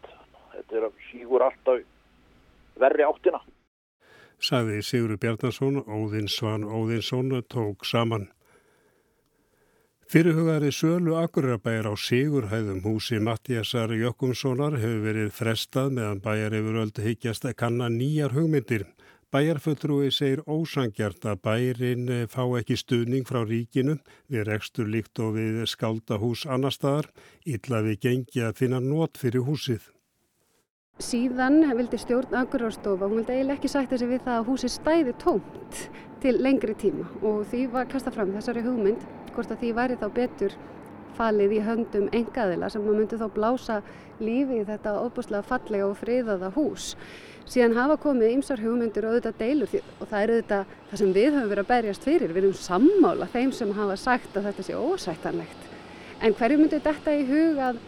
þetta 0.57 0.79
er 0.79 0.87
að 0.87 1.03
sígur 1.09 1.45
alltaf 1.45 1.83
verri 2.81 3.05
áttina. 3.05 3.41
Saði 4.37 4.81
Sigurður 4.85 5.21
Bjarnason, 5.23 5.79
Óðinsvan 5.87 6.65
Óðinsson 6.67 7.31
tók 7.49 7.85
saman. 7.89 8.27
Fyrirhugari 10.07 10.71
Sölu 10.71 11.17
Akurabæjar 11.19 11.89
á 11.91 11.95
Sigurhæðum 11.99 12.79
húsi 12.79 13.17
Mattiasar 13.19 13.91
Jökkumssonar 13.91 14.77
hefur 14.79 15.01
verið 15.03 15.33
frestað 15.35 15.89
meðan 15.97 16.21
bæjar 16.23 16.55
yfir 16.55 16.77
öldu 16.79 17.03
higgjast 17.03 17.47
að 17.49 17.57
kanna 17.59 17.89
nýjar 17.91 18.31
hugmyndir. 18.31 18.85
Bæjarfulltrúi 19.35 20.07
segir 20.15 20.45
ósangjart 20.47 21.27
að 21.27 21.41
bærin 21.43 22.07
fá 22.31 22.39
ekki 22.55 22.79
stuðning 22.79 23.27
frá 23.27 23.41
ríkinu 23.43 23.97
við 24.31 24.47
rekstur 24.47 24.87
líkt 24.87 25.19
og 25.19 25.35
við 25.35 25.59
skaldahús 25.67 26.45
annar 26.47 26.71
staðar, 26.71 27.11
illa 27.43 27.83
við 27.83 27.99
gengi 28.07 28.47
að 28.47 28.55
finna 28.63 28.79
nót 28.79 29.19
fyrir 29.19 29.43
húsið. 29.43 29.91
Síðan 31.03 31.59
vildi 31.75 31.99
stjórn 31.99 32.39
Akurárstofa, 32.45 33.11
hún 33.11 33.19
vildi 33.19 33.35
eiginlega 33.35 33.59
ekki 33.59 33.75
sætta 33.75 33.99
sig 33.99 34.07
við 34.15 34.23
það 34.23 34.39
að 34.39 34.47
húsi 34.53 34.71
stæði 34.71 35.19
tómt 35.19 35.87
til 36.23 36.39
lengri 36.39 36.79
tíma 36.79 37.11
og 37.21 37.43
því 37.51 37.67
var 37.75 37.91
kasta 37.91 38.15
fram 38.15 38.31
þessari 38.33 38.63
hugmynd 38.63 39.03
hvort 39.37 39.53
að 39.53 39.61
því 39.61 39.71
væri 39.77 40.01
þá 40.01 40.07
betur 40.17 40.57
falið 41.17 41.55
í 41.57 41.63
höndum 41.65 42.11
engaðila 42.15 42.69
sem 42.69 42.83
maður 42.83 42.99
myndi 43.01 43.17
þá 43.21 43.27
blása 43.33 43.79
lífi 44.21 44.61
í 44.61 44.67
þetta 44.67 44.97
óbúslega 45.01 45.45
fallega 45.45 45.87
og 45.87 45.97
friðaða 46.01 46.51
hús. 46.57 46.91
Síðan 47.47 47.77
hafa 47.77 47.95
komið 48.03 48.33
ymsar 48.35 48.59
hugmyndir 48.59 49.05
og 49.07 49.15
auðvitað 49.15 49.37
deilur 49.39 49.75
og 49.77 50.09
það 50.09 50.23
er 50.23 50.33
auðvitað 50.33 50.73
það 50.89 51.01
sem 51.01 51.13
við 51.15 51.29
höfum 51.29 51.51
verið 51.53 51.63
að 51.63 51.69
berjast 51.71 52.07
fyrir. 52.07 52.33
Við 52.33 52.41
erum 52.41 52.57
sammála 52.59 53.29
þeim 53.31 53.53
sem 53.55 53.71
hafa 53.77 53.99
sagt 54.01 54.35
að 54.35 54.49
þetta 54.49 54.65
sé 54.67 54.81
ósættanlegt. 54.81 55.69
En 56.19 56.35
hverju 56.35 56.57
myndi 56.59 56.81
þetta 56.83 57.13
í 57.15 57.23
hug 57.29 57.61
að, 57.69 57.79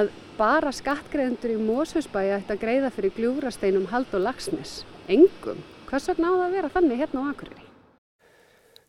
að 0.00 0.10
bara 0.40 0.72
skattgreðendur 0.74 1.54
í 1.54 1.60
Mósfjörnsbæi 1.68 2.34
ætti 2.40 2.56
að 2.56 2.64
greiða 2.64 2.90
fyrir 2.96 3.14
gljúrasteinum 3.20 3.86
Hald 3.92 4.10
og 4.16 4.26
Lagsnes. 4.26 4.80
Engum. 5.06 5.62
Hvers 5.86 6.10
vegna 6.10 6.34
á 6.34 6.36
það 6.40 6.48
að 6.48 6.58
vera 6.58 6.74
þannig 6.74 7.04
hérna 7.04 7.22
á 7.22 7.30
Akureyri? 7.30 7.65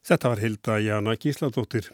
Þetta 0.07 0.29
var 0.31 0.39
Hilda 0.39 0.75
Jana 0.79 1.13
Gísladóttir. 1.19 1.89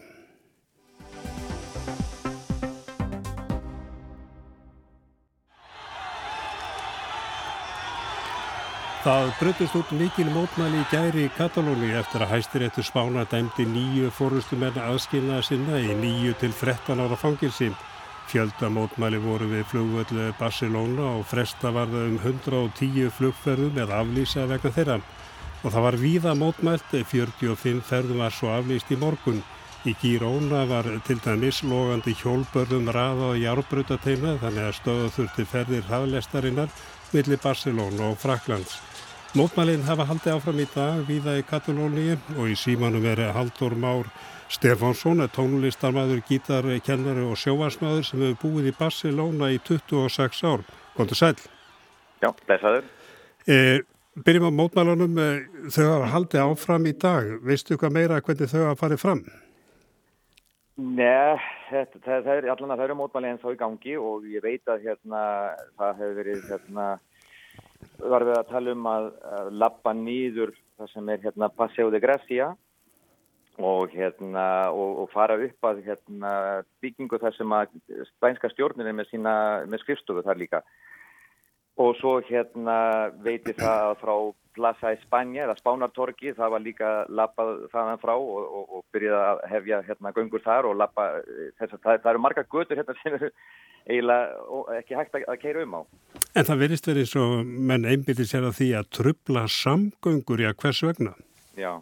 Það 9.04 9.32
bröndist 9.40 9.74
út 9.76 9.90
mikil 9.98 10.30
mótmæli 10.32 10.78
í 10.80 10.86
gæri 10.94 11.26
í 11.26 11.32
Katalóni 11.36 11.90
eftir 11.98 12.22
að 12.24 12.36
hæstiréttu 12.36 12.86
spána 12.86 13.26
dæmdi 13.32 13.66
nýju 13.68 14.14
fórustumenn 14.16 14.78
aðskilnaða 14.80 15.48
sinna 15.50 15.82
í 15.82 15.98
nýju 15.98 16.38
til 16.40 16.54
13 16.54 17.02
ára 17.02 17.18
fangilsi. 17.18 17.72
Fjölda 18.30 18.70
mótmæli 18.72 19.18
voru 19.26 19.50
við 19.50 19.66
flugvöldu 19.74 20.30
Barcelona 20.38 21.10
og 21.18 21.26
fresta 21.34 21.74
varða 21.74 22.06
um 22.14 22.22
110 22.22 23.10
flugferðum 23.18 23.82
eða 23.84 24.06
aflýsa 24.06 24.46
vegna 24.54 24.72
þeirra. 24.78 25.02
Og 25.64 25.72
það 25.72 25.86
var 25.88 25.98
víða 26.00 26.34
mótmælt, 26.36 26.92
45 26.92 27.84
ferðum 27.88 28.24
var 28.24 28.36
svo 28.36 28.52
aflýst 28.52 28.92
í 28.92 29.00
morgun. 29.00 29.44
Í 29.84 29.94
Gíróna 30.00 30.64
var 30.68 30.88
til 31.08 31.20
dæmis 31.24 31.62
logandi 31.68 32.14
hjólbörðum 32.16 32.88
raða 32.96 33.34
og 33.34 33.40
járbrutateina 33.42 34.38
þannig 34.40 34.68
að 34.70 34.78
stöða 34.78 35.10
þurfti 35.18 35.46
ferðir 35.48 35.88
haflestarinnar 35.90 36.72
millir 37.12 37.42
Barcelona 37.44 38.12
og 38.12 38.20
Fraklands. 38.22 38.78
Mótmælinn 39.34 39.84
hafa 39.88 40.06
haldið 40.08 40.36
áfram 40.38 40.62
í 40.62 40.68
dag 40.76 41.04
viða 41.08 41.36
í 41.40 41.44
Katalóni 41.48 42.14
og 42.38 42.52
í 42.52 42.56
símanum 42.60 43.08
er 43.10 43.26
Haldur 43.34 43.76
Már 43.76 44.12
Stefánsson, 44.54 45.24
tónlistarmadur, 45.34 46.22
gítarkennari 46.28 47.24
og 47.26 47.40
sjóvarsmaður 47.42 48.06
sem 48.06 48.22
hefur 48.22 48.38
búið 48.44 48.70
í 48.70 48.76
Barcelona 48.78 49.50
í 49.50 49.58
26 49.66 50.44
ár. 50.46 50.62
Góður 50.94 51.18
sæl. 51.18 51.34
Já, 52.22 52.30
blessaður. 52.46 52.86
E, 53.50 53.82
byrjum 54.22 54.50
á 54.50 54.52
mótmælunum, 54.60 55.18
e, 55.18 55.30
þau 55.74 55.86
hafa 55.90 56.12
haldið 56.14 56.44
áfram 56.44 56.86
í 56.90 56.94
dag. 57.06 57.32
Veistu 57.42 57.78
hvað 57.78 57.96
meira 57.98 58.22
hvernig 58.22 58.52
þau 58.52 58.62
hafa 58.68 58.82
farið 58.84 59.02
fram? 59.02 59.24
Nei, 60.74 61.38
það, 61.70 61.98
það, 62.02 62.20
það 62.26 62.36
er 62.36 62.50
allan 62.50 62.74
að 62.74 62.80
það 62.80 62.88
eru 62.88 63.00
mótmælinn 63.00 63.42
þá 63.42 63.50
í 63.52 63.58
gangi 63.60 63.98
og 64.02 64.30
ég 64.30 64.46
veit 64.46 64.70
að 64.74 64.86
hérna, 64.88 65.24
það 65.78 66.00
hefur 66.02 66.16
verið 66.22 66.46
hérna 66.50 66.88
var 68.02 68.26
við 68.26 68.38
að 68.38 68.50
tala 68.50 68.74
um 68.74 68.88
að, 68.90 69.10
að 69.38 69.50
lappa 69.64 69.94
nýður 69.98 70.54
það 70.80 70.92
sem 70.94 71.10
er 71.14 71.22
hérna 71.24 71.50
Paseo 71.54 71.92
de 71.94 72.02
Gracia 72.04 72.54
og, 73.62 73.94
hérna, 73.94 74.46
og, 74.74 75.04
og 75.04 75.12
fara 75.14 75.38
upp 75.46 75.70
að 75.70 75.84
hérna, 75.86 76.32
byggingu 76.82 77.20
þar 77.22 77.38
sem 77.38 77.54
að 77.54 77.78
spænska 78.16 78.50
stjórnir 78.54 78.90
er 78.90 78.98
með, 78.98 79.14
með 79.70 79.84
skrifstofu 79.84 80.26
þar 80.26 80.42
líka 80.42 80.64
og 81.82 81.96
svo 81.98 82.20
hérna 82.28 82.78
veitir 83.26 83.58
það 83.58 83.96
frá 84.02 84.16
Plaza 84.54 84.92
Espanja 84.94 85.48
eða 85.48 85.58
Spánartorki 85.58 86.36
það 86.38 86.54
var 86.54 86.62
líka 86.62 86.90
lappað 87.10 87.66
þaðan 87.74 88.02
frá 88.04 88.14
og, 88.14 88.60
og 88.78 88.84
byrjaði 88.94 89.22
að 89.24 89.44
hefja 89.50 89.80
hérna 89.88 90.14
göngur 90.14 90.44
þar 90.44 90.70
og 90.70 90.78
lappa 90.78 91.08
þess 91.58 91.74
að 91.74 91.80
það, 91.80 92.02
það 92.04 92.10
eru 92.12 92.24
marga 92.28 92.46
götur 92.52 92.82
hérna 92.82 92.98
sem 93.02 93.18
eru 93.18 93.32
eiginlega 93.84 94.78
ekki 94.78 94.98
hægt 94.98 95.18
að 95.20 95.40
keira 95.42 95.64
um 95.66 95.80
á. 95.80 95.82
En 96.38 96.46
það 96.48 96.62
verist 96.62 96.88
verið 96.88 97.10
svo 97.10 97.26
menn 97.44 97.88
einbyrði 97.90 98.28
sér 98.30 98.46
að 98.48 98.60
því 98.60 98.70
að 98.80 98.92
trubla 99.00 99.48
samgöngur, 99.52 100.46
já 100.46 100.54
hvers 100.54 100.84
vegna? 100.86 101.16
Já, 101.60 101.74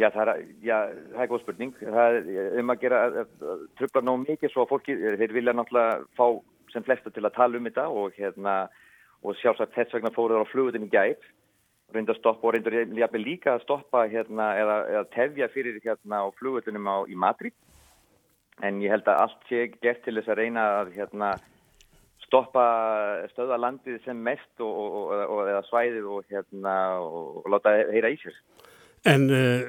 já 0.00 0.08
það 0.14 0.32
er, 0.32 0.46
já, 0.64 0.78
það 1.12 1.26
er 1.26 1.32
góð 1.34 1.42
spurning. 1.44 1.74
Það 1.82 2.16
er 2.22 2.62
um 2.62 2.72
að 2.72 2.86
gera 2.86 3.02
að, 3.08 3.20
að 3.26 3.66
trubla 3.80 4.04
ná 4.06 4.14
mikið 4.22 4.54
svo 4.54 4.64
að 4.64 4.72
fólki, 4.72 4.96
þeir 5.20 5.36
vilja 5.36 5.56
náttúrulega 5.58 6.00
fá 6.16 6.26
sem 6.72 6.86
flestu 6.86 7.12
til 7.12 7.26
að 7.26 7.36
tala 7.36 7.60
um 7.60 7.68
þetta 7.68 7.86
og 7.92 8.16
hérna 8.16 8.56
og 9.22 9.38
sjálfsagt 9.38 9.74
þess 9.76 9.94
vegna 9.96 10.12
fóruður 10.14 10.44
á 10.44 10.52
flugutin 10.52 10.88
í 10.88 10.92
gæp 10.92 11.22
reynda 11.92 12.14
að 12.14 12.22
stoppa 12.22 12.48
og 12.48 12.54
reynda 12.56 13.20
líka 13.20 13.54
að 13.54 13.64
stoppa 13.66 14.06
hérna 14.08 14.52
eða, 14.58 14.76
eða 14.94 15.04
tefja 15.12 15.48
fyrir 15.52 15.78
hérna 15.84 16.24
á 16.24 16.26
flugutinum 16.38 16.88
á, 16.88 16.96
í 17.04 17.16
Madrid 17.18 17.54
en 18.64 18.80
ég 18.82 18.92
held 18.92 19.08
að 19.08 19.24
allt 19.26 19.48
sé 19.48 19.66
gert 19.82 20.02
til 20.04 20.16
þess 20.18 20.32
að 20.32 20.40
reyna 20.40 20.66
að 20.80 20.92
hérna, 20.96 21.32
stoppa 22.26 22.64
stöða 23.32 23.58
landið 23.60 23.98
sem 24.06 24.18
mest 24.24 24.62
og, 24.64 24.72
og, 24.72 25.08
og, 25.26 25.40
eða 25.50 25.62
svæðið 25.68 26.10
hérna, 26.30 26.74
og 27.02 27.48
láta 27.52 27.74
heyra 27.92 28.12
í 28.12 28.18
sér. 28.20 28.36
En 29.02 29.24
uh, 29.34 29.62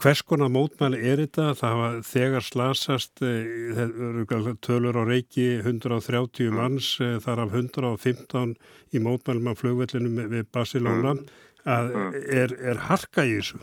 hvers 0.00 0.22
konar 0.24 0.48
mótmæli 0.48 1.02
er 1.04 1.20
þetta? 1.26 1.50
Það 1.58 1.80
var 1.80 1.96
þegar 2.08 2.44
slasast, 2.46 3.20
uh, 3.20 4.54
tölur 4.64 4.96
á 4.96 5.04
reiki 5.04 5.58
130 5.60 6.48
mm. 6.48 6.56
manns, 6.56 6.94
uh, 7.04 7.18
þar 7.20 7.42
af 7.44 7.56
115 7.58 8.54
í 8.96 9.02
mótmælum 9.04 9.50
á 9.52 9.54
flugvellinu 9.60 10.28
við 10.32 10.48
Barcelona. 10.56 11.18
Mm. 11.18 11.26
Mm. 11.66 12.12
er, 12.30 12.52
er 12.62 12.78
harka 12.86 13.24
í 13.26 13.32
þessu? 13.40 13.58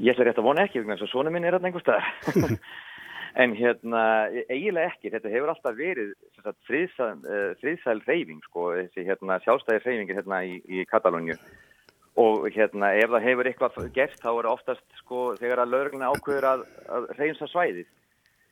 Ég 0.00 0.14
ætla 0.14 0.24
rétt 0.24 0.38
að 0.40 0.46
vona 0.46 0.64
ekki, 0.64 0.80
þess 0.86 1.04
að 1.04 1.10
svona 1.10 1.32
minn 1.32 1.44
er 1.44 1.58
alltaf 1.58 1.68
einhver 1.68 1.84
stað. 1.84 2.54
en 3.42 3.52
hérna, 3.58 4.02
eiginlega 4.48 4.94
ekki, 4.94 5.12
þetta 5.12 5.32
hefur 5.34 5.52
alltaf 5.52 5.76
verið 5.76 6.14
friðsæl, 6.66 8.00
reyfing, 8.08 8.40
sko, 8.48 8.70
þessi 8.80 9.04
hérna, 9.06 9.36
sjálfstæði 9.44 9.84
reyfingir 9.84 10.18
hérna 10.22 10.40
í, 10.48 10.56
í 10.64 10.86
Katalónju. 10.88 11.36
Og 12.16 12.46
hérna, 12.48 12.94
ef 12.96 13.10
það 13.12 13.26
hefur 13.26 13.48
eitthvað 13.50 13.90
gert, 13.92 14.16
þá 14.22 14.30
er 14.32 14.48
oftast, 14.48 14.86
sko, 15.02 15.34
þegar 15.36 15.60
að 15.62 15.72
lögurna 15.74 16.10
ákveður 16.14 16.48
að, 16.48 16.62
að 16.96 17.08
reynsa 17.18 17.48
svæðið. 17.52 17.90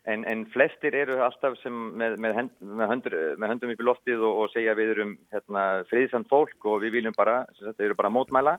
En, 0.05 0.27
en 0.29 0.43
flestir 0.53 0.93
eru 1.01 1.17
alltaf 1.25 1.55
sem 1.63 1.77
með, 1.97 2.19
með, 2.21 2.35
hend, 2.37 2.51
með, 2.61 2.91
höndur, 2.91 3.15
með 3.41 3.53
höndum 3.55 3.71
upp 3.73 3.81
í 3.81 3.87
loftið 3.89 4.25
og, 4.29 4.41
og 4.43 4.51
segja 4.53 4.75
við 4.77 4.93
erum 4.93 5.15
hérna, 5.33 5.63
friðsamt 5.89 6.29
fólk 6.29 6.67
og 6.69 6.83
við 6.83 6.99
viljum 6.99 7.17
bara, 7.17 7.39
þetta 7.57 7.87
eru 7.87 7.97
bara 7.97 8.13
mótmæla. 8.13 8.59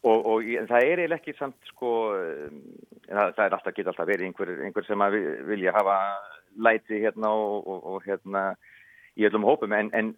Og, 0.00 0.28
og 0.32 0.44
það 0.68 0.84
er 0.84 1.00
eiginlega 1.00 1.16
ekki 1.16 1.36
samt 1.38 1.72
sko, 1.72 1.94
það, 3.08 3.32
það 3.38 3.42
er 3.46 3.56
alltaf, 3.56 3.74
geta 3.76 3.92
alltaf 3.94 4.08
verið 4.08 4.28
einhver, 4.28 4.52
einhver 4.66 4.88
sem 4.88 5.04
að 5.04 5.16
vilja 5.48 5.74
hafa 5.76 5.96
læti 6.60 7.00
hérna 7.06 7.32
og, 7.36 7.68
og 7.94 8.04
hérna 8.04 8.44
í 9.16 9.26
öllum 9.28 9.44
hópum 9.48 9.72
en, 9.76 9.90
en 9.96 10.12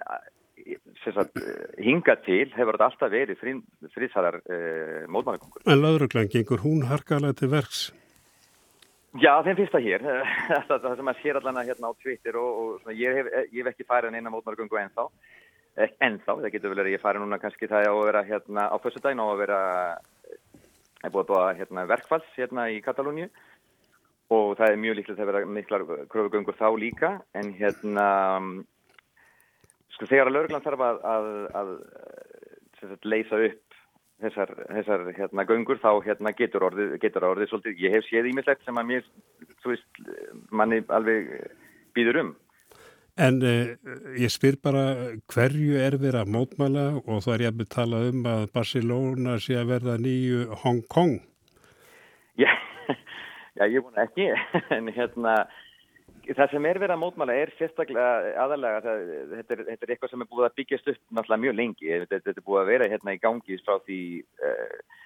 sagt, 1.05 1.41
hinga 1.83 2.17
til 2.27 2.47
hefur 2.55 2.77
þetta 2.77 2.89
alltaf 2.91 3.13
verið 3.13 3.43
friðsæðar 3.95 4.39
eh, 4.43 5.03
mótmannakongur. 5.11 5.67
En 5.67 5.83
lauruglan 5.83 6.31
gengur 6.33 6.63
hún 6.65 6.87
harkalega 6.91 7.41
til 7.41 7.51
verks? 7.53 7.91
Já, 9.21 9.35
þeim 9.45 9.59
fyrsta 9.59 9.81
hér, 9.85 10.07
það 10.71 10.89
sem 10.97 11.13
að 11.13 11.21
sér 11.21 11.39
allan 11.43 11.61
hérna 11.67 11.93
á 11.93 12.01
Twitter 12.01 12.39
og 12.41 12.93
ég 12.97 13.21
hef, 13.21 13.33
ég 13.53 13.61
hef 13.61 13.75
ekki 13.75 13.89
farið 13.89 14.13
en 14.13 14.23
eina 14.23 14.33
mótmannakongu 14.33 14.81
ennþá 14.81 15.09
ennþá, 15.77 16.35
það 16.37 16.51
getur 16.53 16.73
vel 16.73 16.83
að 16.83 16.91
ég 16.93 17.01
fari 17.01 17.21
núna 17.21 17.39
kannski 17.41 17.69
það 17.69 17.89
á 17.89 17.93
að 17.93 18.07
vera 18.11 18.23
hérna 18.29 18.65
á 18.69 18.77
fyrstu 18.83 19.01
daginn 19.05 19.23
á 19.25 19.27
að 19.27 19.41
vera 19.41 19.61
er 21.03 21.13
búið 21.13 21.23
að 21.23 21.31
búa 21.31 21.47
hérna 21.57 21.87
verkfalls 21.89 22.29
hérna 22.37 22.67
í 22.71 22.83
Katalóniu 22.85 23.31
og 24.33 24.53
það 24.59 24.69
er 24.69 24.83
mjög 24.83 24.99
líklegt 24.99 25.23
að 25.23 25.31
vera 25.31 25.47
miklar 25.49 25.87
kröfugöngur 26.13 26.59
þá 26.59 26.69
líka 26.77 27.13
en 27.37 27.53
hérna 27.57 28.07
sko 29.97 30.09
þegar 30.11 30.31
að 30.31 30.37
lauruglan 30.37 30.65
þarf 30.65 30.87
að, 30.89 31.03
að, 31.15 31.29
að, 31.61 31.73
að 32.89 33.09
leysa 33.13 33.41
upp 33.49 33.81
þessar, 34.23 34.53
þessar 34.69 35.09
hérna 35.17 35.47
göngur 35.49 35.81
þá 35.83 35.91
hérna 36.05 36.33
getur 36.39 36.69
orðið, 36.69 36.95
getur 37.03 37.27
orðið 37.27 37.51
svolítið, 37.51 37.83
ég 37.83 37.97
hef 37.97 38.07
séð 38.09 38.31
ímislegt 38.31 38.65
sem 38.67 38.79
að 38.79 38.89
mér, 38.93 39.11
þú 39.65 39.75
veist, 39.75 40.03
manni 40.55 40.81
alveg 40.93 41.35
býður 41.97 42.23
um. 42.23 42.33
En 43.21 43.43
eh, 43.45 43.75
ég 44.17 44.33
spyr 44.33 44.57
bara 44.65 44.85
hverju 45.29 45.77
er 45.77 45.99
verið 46.01 46.23
að 46.23 46.31
mótmæla? 46.33 46.85
Og 47.05 47.21
þá 47.21 47.33
er 47.35 47.45
ég 47.45 47.59
að 47.59 47.67
tala 47.75 48.01
um 48.09 48.23
að 48.29 48.47
Barcelona 48.55 49.37
sé 49.43 49.59
að 49.61 49.75
verða 49.75 49.99
nýju 50.01 50.47
Hong 50.63 50.81
Kong. 50.89 51.19
Já, 52.41 52.49
já 53.59 53.67
ég 53.69 53.85
vona 53.85 54.07
ekki, 54.07 54.31
en 54.79 54.89
hérna 54.97 55.43
það 56.29 56.55
sem 56.55 56.67
er 56.71 56.81
verið 56.83 56.95
að 56.95 57.03
mótmæla 57.03 57.37
er 57.43 57.53
sérstaklega 57.59 58.33
aðalega, 58.45 58.83
það, 58.87 59.05
þetta, 59.35 59.55
er, 59.55 59.63
þetta 59.69 59.87
er 59.87 59.95
eitthvað 59.95 60.13
sem 60.15 60.25
er 60.25 60.31
búið 60.33 60.49
að 60.49 60.59
byggjast 60.61 60.91
upp 60.95 61.01
náttúrulega 61.11 61.45
mjög 61.45 61.57
lengi, 61.61 61.93
þetta, 61.93 62.25
þetta 62.27 62.43
er 62.43 62.49
búið 62.49 62.63
að 62.63 62.73
vera 62.73 62.91
hérna 62.95 63.17
í 63.17 63.23
gangi 63.23 63.63
frá 63.63 63.79
því... 63.87 64.03
Uh, 64.43 64.99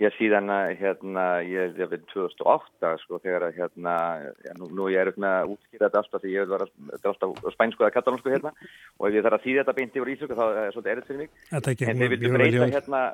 ég 0.00 0.14
síðan 0.16 0.50
hérna, 0.78 1.24
ég 1.44 1.76
er 1.76 1.90
við 1.90 2.06
2008 2.12 2.92
sko 3.02 3.18
þegar 3.22 3.48
að 3.48 3.58
hérna, 3.60 3.96
já, 4.44 4.52
nú, 4.58 4.68
nú 4.72 4.88
ég 4.90 5.02
er 5.02 5.10
upp 5.12 5.18
með 5.20 5.36
að 5.36 5.52
útskýra 5.54 5.84
þetta 5.84 6.00
alltaf 6.00 6.22
því 6.22 6.32
ég 6.32 6.48
var 6.52 6.64
alltaf 6.64 7.52
spænsku 7.54 7.84
eða 7.84 7.94
katalónsku 7.98 8.32
hérna 8.32 8.54
og 8.98 9.08
ef 9.08 9.18
ég 9.18 9.26
þarf 9.26 9.38
að 9.38 9.44
þýða 9.46 9.60
þetta 9.62 9.76
beint 9.78 10.00
yfir 10.00 10.12
ísöku 10.14 10.38
þá 10.38 10.42
er 10.46 10.56
það 10.56 10.72
svolítið 10.76 10.94
erðið 10.94 11.10
fyrir 11.10 11.20
mig. 11.20 11.30
Þetta 11.52 11.74
ekki 11.74 11.94
mjög 12.00 12.36
vel 12.38 12.48
hjóður. 12.56 12.74
Hérna, 12.78 13.04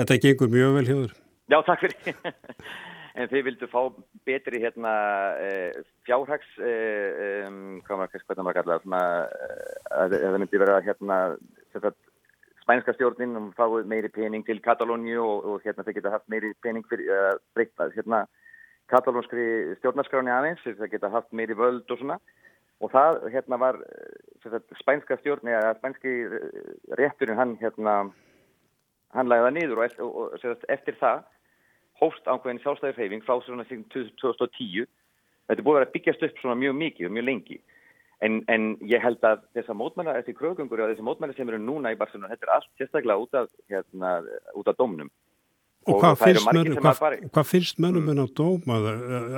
þetta 0.00 0.18
ekki 0.18 0.32
einhver 0.32 0.52
mjög 0.56 0.74
vel 0.78 0.86
hjóður. 0.90 1.14
Já, 1.44 1.58
takk 1.68 1.84
fyrir. 1.84 2.18
en 3.14 3.30
þið 3.30 3.44
vildu 3.48 3.68
fá 3.70 3.80
betri 4.26 4.60
hérna 4.62 4.94
eh, 5.42 5.82
fjárhags, 6.06 6.48
eh, 6.58 7.44
um, 7.46 7.78
hvað 7.86 8.00
maður 8.00 8.24
hvað 8.26 8.42
maður 8.42 8.58
kallar, 8.58 8.88
að 9.94 10.16
það 10.16 10.38
myndi 10.42 10.62
vera 10.64 10.80
hérna, 10.82 11.18
spænska 12.64 12.94
stjórnin 12.96 13.36
um 13.38 13.50
fáið 13.56 13.90
meiri 13.90 14.10
pening 14.12 14.44
til 14.46 14.60
Katalóniu 14.64 15.20
og, 15.22 15.44
og 15.44 15.66
hérna 15.66 15.84
þeir 15.84 15.98
geta 15.98 16.14
haft 16.14 16.30
meiri 16.32 16.54
pening 16.64 16.86
fyrir 16.88 17.12
að 17.12 17.28
uh, 17.34 17.42
breyta 17.56 17.90
hérna 17.92 18.24
katalónskri 18.92 19.76
stjórnarskráni 19.78 20.32
aðeins 20.32 20.64
þeir 20.64 20.90
geta 20.92 21.12
haft 21.12 21.30
meiri 21.32 21.56
völd 21.56 21.88
og 21.92 22.00
svona. 22.00 22.18
Og 22.82 22.90
það 22.92 23.20
hérna 23.32 23.58
var 23.60 23.78
sagt, 24.42 24.72
spænska 24.80 25.16
stjórni 25.20 25.52
eða 25.54 25.76
spænski 25.78 26.14
rétturinn 26.98 27.38
hann 27.38 27.54
hérna 27.60 27.94
hann 29.14 29.30
lagði 29.30 29.46
það 29.46 29.54
niður 29.58 29.80
og, 29.84 29.94
og, 30.02 30.16
og 30.34 30.42
sagt, 30.42 30.66
eftir 30.72 30.98
það 31.00 31.22
hóst 32.00 32.26
ákveðin 32.26 32.60
sjálfstæði 32.62 32.96
hreyfing 32.98 33.24
frá 33.26 33.38
svona 33.44 33.66
2010 33.68 34.86
þetta 35.48 35.60
er 35.60 35.64
búið 35.66 35.76
að 35.76 35.80
vera 35.80 35.94
byggjast 35.94 36.26
upp 36.28 36.40
svona 36.40 36.58
mjög 36.60 36.76
mikið 36.80 37.08
og 37.08 37.14
mjög 37.16 37.26
lengi. 37.28 37.58
En, 38.24 38.38
en 38.48 38.70
ég 38.88 39.02
held 39.02 39.26
að 39.26 39.42
þessar 39.58 39.76
mótmæla, 39.76 40.14
þessi 40.20 40.36
krögungur 40.38 40.80
og 40.80 40.92
þessi 40.92 41.04
mótmæla 41.04 41.36
sem 41.36 41.50
eru 41.50 41.60
núna 41.60 41.92
í 41.92 41.98
Barcelona, 42.00 42.30
þetta 42.32 42.46
er 42.46 42.52
allt 42.54 42.70
sérstaklega 42.80 43.20
út 43.20 43.38
af, 43.40 43.50
hérna, 43.72 44.14
út 44.56 44.70
af 44.70 44.78
dómnum. 44.78 45.10
Og, 45.84 45.98
og 45.98 46.00
hvað, 46.00 46.22
finnst 46.22 46.48
mönnum, 46.48 47.42
finnst 47.50 47.82
mönnum 47.82 48.08
en 48.14 48.24
á 48.24 48.26
dóma? 48.32 48.78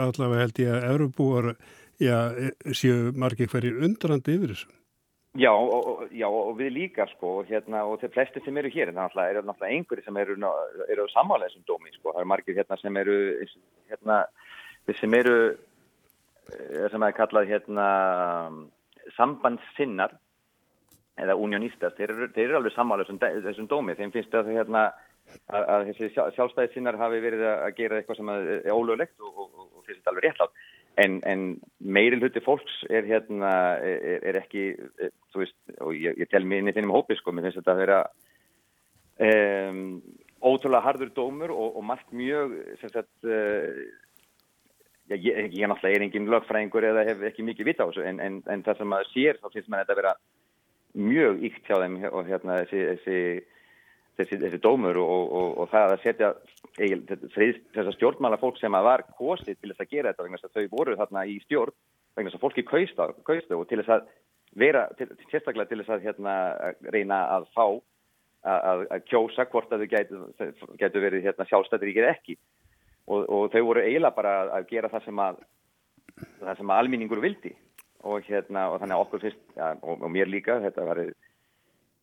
Allavega 0.04 0.44
held 0.44 0.60
ég 0.62 0.74
að 0.76 0.88
Eurubúar 0.92 1.48
séu 2.76 3.10
margir 3.18 3.50
hverjir 3.50 3.80
undrandi 3.82 4.36
yfir 4.36 4.52
þessu? 4.54 4.70
Já 5.36 5.50
og, 5.52 6.06
já, 6.16 6.26
og 6.28 6.54
við 6.56 6.70
líka 6.72 7.04
sko 7.10 7.42
hérna, 7.44 7.82
og 7.84 8.00
þeir 8.00 8.12
flesti 8.14 8.40
sem 8.44 8.56
eru 8.56 8.70
hér 8.72 8.92
það 8.94 9.18
er 9.20 9.40
náttúrulega 9.44 9.72
einhverju 9.74 10.04
sem 10.04 10.18
eru, 10.22 10.36
eru 10.88 11.08
samálega 11.12 11.50
þessum 11.50 11.66
dómi 11.68 11.92
sko, 11.92 12.12
það 12.12 12.20
eru 12.22 12.30
margir 12.30 12.56
hérna, 12.56 12.78
sem 12.80 12.96
eru 13.02 13.16
hérna, 13.90 14.18
sem 15.00 15.16
eru 15.18 15.34
eh, 15.50 16.86
sem 16.92 17.04
er 17.04 17.16
kallað 17.18 17.50
hérna 17.50 17.88
sambandssinnar 19.16 20.16
eða 21.20 21.36
unionistas, 21.36 21.96
þeir 21.98 22.14
eru, 22.14 22.30
þeir 22.32 22.46
eru 22.46 22.60
alveg 22.60 22.76
samálega 22.76 23.32
þessum, 23.44 23.68
dómi, 23.68 23.96
þeim 23.98 24.14
finnst 24.14 24.34
að 24.36 24.54
hérna 24.56 24.86
að, 25.50 25.62
að 25.62 25.86
þessi 25.90 26.10
sjálfstæði 26.16 26.72
sinnar 26.72 26.98
hafi 27.00 27.20
verið 27.24 27.44
að 27.50 27.76
gera 27.76 28.00
eitthvað 28.00 28.22
sem 28.22 28.32
er 28.36 28.72
ólöglegt 28.72 29.20
og, 29.20 29.44
og, 29.44 29.62
og 29.68 29.84
þessi 29.84 30.00
er 30.00 30.12
alveg 30.12 30.28
réttlátt 30.28 30.64
en, 31.02 31.18
en 31.28 31.42
meiri 31.78 32.18
hluti 32.20 32.40
fólks 32.44 32.78
er 32.88 33.06
hérna 33.08 33.52
er, 33.84 34.22
er 34.30 34.38
ekki, 34.40 34.70
er, 35.00 35.12
þú 35.32 35.42
veist 35.42 35.76
og 35.84 35.92
ég, 35.96 36.16
ég 36.22 36.30
tel 36.32 36.46
mér 36.48 36.62
inn 36.62 36.72
í 36.72 36.76
þinnum 36.76 36.94
hópi 36.96 37.18
sko 37.18 37.34
mér 37.34 37.48
finnst 37.48 37.60
þetta 37.60 37.74
að 37.74 37.82
vera 37.82 37.98
um, 39.28 39.82
ótrúlega 40.40 40.84
hardur 40.86 41.12
dómur 41.16 41.52
og, 41.52 41.76
og 41.76 41.84
margt 41.84 42.12
mjög 42.16 42.56
sem 42.80 42.92
sagt 42.94 43.28
uh, 43.28 43.84
ég, 45.12 45.20
ég, 45.20 45.52
ég 45.58 45.68
náttúrulega 45.68 46.00
er 46.00 46.06
engin 46.06 46.30
lögfræðingur 46.32 46.88
eða 46.92 47.04
hef 47.10 47.26
ekki 47.28 47.44
mikið 47.46 47.72
vita 47.72 47.84
á 47.84 47.88
þessu 47.90 48.06
en, 48.08 48.22
en, 48.22 48.40
en 48.52 48.64
það 48.66 48.80
sem 48.80 48.92
maður 48.94 49.12
sér 49.12 49.42
þá 49.42 49.50
finnst 49.52 49.68
maður 49.68 49.84
þetta 49.84 49.96
að 49.96 50.02
vera 50.02 50.16
mjög 50.96 51.44
ykt 51.50 51.68
hjá 51.68 51.76
þeim 51.82 52.00
og 52.08 52.30
hérna 52.30 52.60
þessi, 52.62 52.82
þessi 52.94 53.20
þessi, 54.18 54.38
þessi 54.42 54.60
dómur 54.64 54.98
og, 55.02 55.32
og, 55.40 55.48
og 55.62 55.70
það 55.72 55.94
að 55.94 56.04
setja 56.04 56.30
þessar 56.76 57.96
stjórnmála 57.96 58.40
fólk 58.40 58.60
sem 58.60 58.76
að 58.76 58.88
var 58.88 59.04
kostið 59.18 59.58
til 59.58 59.72
þess 59.72 59.84
að 59.84 59.92
gera 59.92 60.12
þetta 60.12 60.26
vegna 60.26 60.40
þess 60.40 60.50
að 60.50 60.56
þau 60.56 60.76
voru 60.76 60.96
þarna 61.00 61.26
í 61.26 61.36
stjórn 61.44 61.76
vegna 62.16 62.30
þess 62.30 62.38
að 62.38 62.44
fólki 62.46 62.64
kaustu 62.66 63.58
og 63.58 63.68
til 63.68 63.82
þess 63.82 63.94
að 63.96 64.08
vera, 64.56 64.86
sérstaklega 65.30 65.68
til 65.70 65.82
þess 65.82 65.94
að 65.96 66.06
hérna, 66.06 66.36
reyna 66.94 67.20
að 67.36 67.48
fá 67.54 67.66
að, 68.46 68.86
að 68.94 69.04
kjósa 69.10 69.46
hvort 69.50 69.74
að 69.74 69.84
þau 69.84 69.90
gætu, 69.92 70.22
gætu 70.80 71.02
verið 71.02 71.26
hérna, 71.26 71.46
sjálfstættir 71.50 71.92
í 71.92 71.96
ekki. 72.06 72.38
Og, 73.06 73.22
og 73.30 73.52
þau 73.52 73.62
voru 73.68 73.84
eiginlega 73.84 74.16
bara 74.16 74.34
að 74.56 74.66
gera 74.70 74.90
það 74.90 75.04
sem 75.06 75.22
að 75.22 75.44
það 76.40 76.58
sem 76.58 76.70
að 76.72 76.80
alminningur 76.82 77.22
vildi. 77.22 77.52
Og 78.06 78.26
hérna 78.26 78.68
og 78.70 78.80
þannig 78.80 78.96
að 78.96 79.04
okkur 79.04 79.22
fyrst 79.24 79.56
ja, 79.56 79.72
og, 79.82 80.02
og 80.02 80.10
mér 80.12 80.30
líka 80.30 80.60
þetta 80.62 80.86
var 80.86 81.02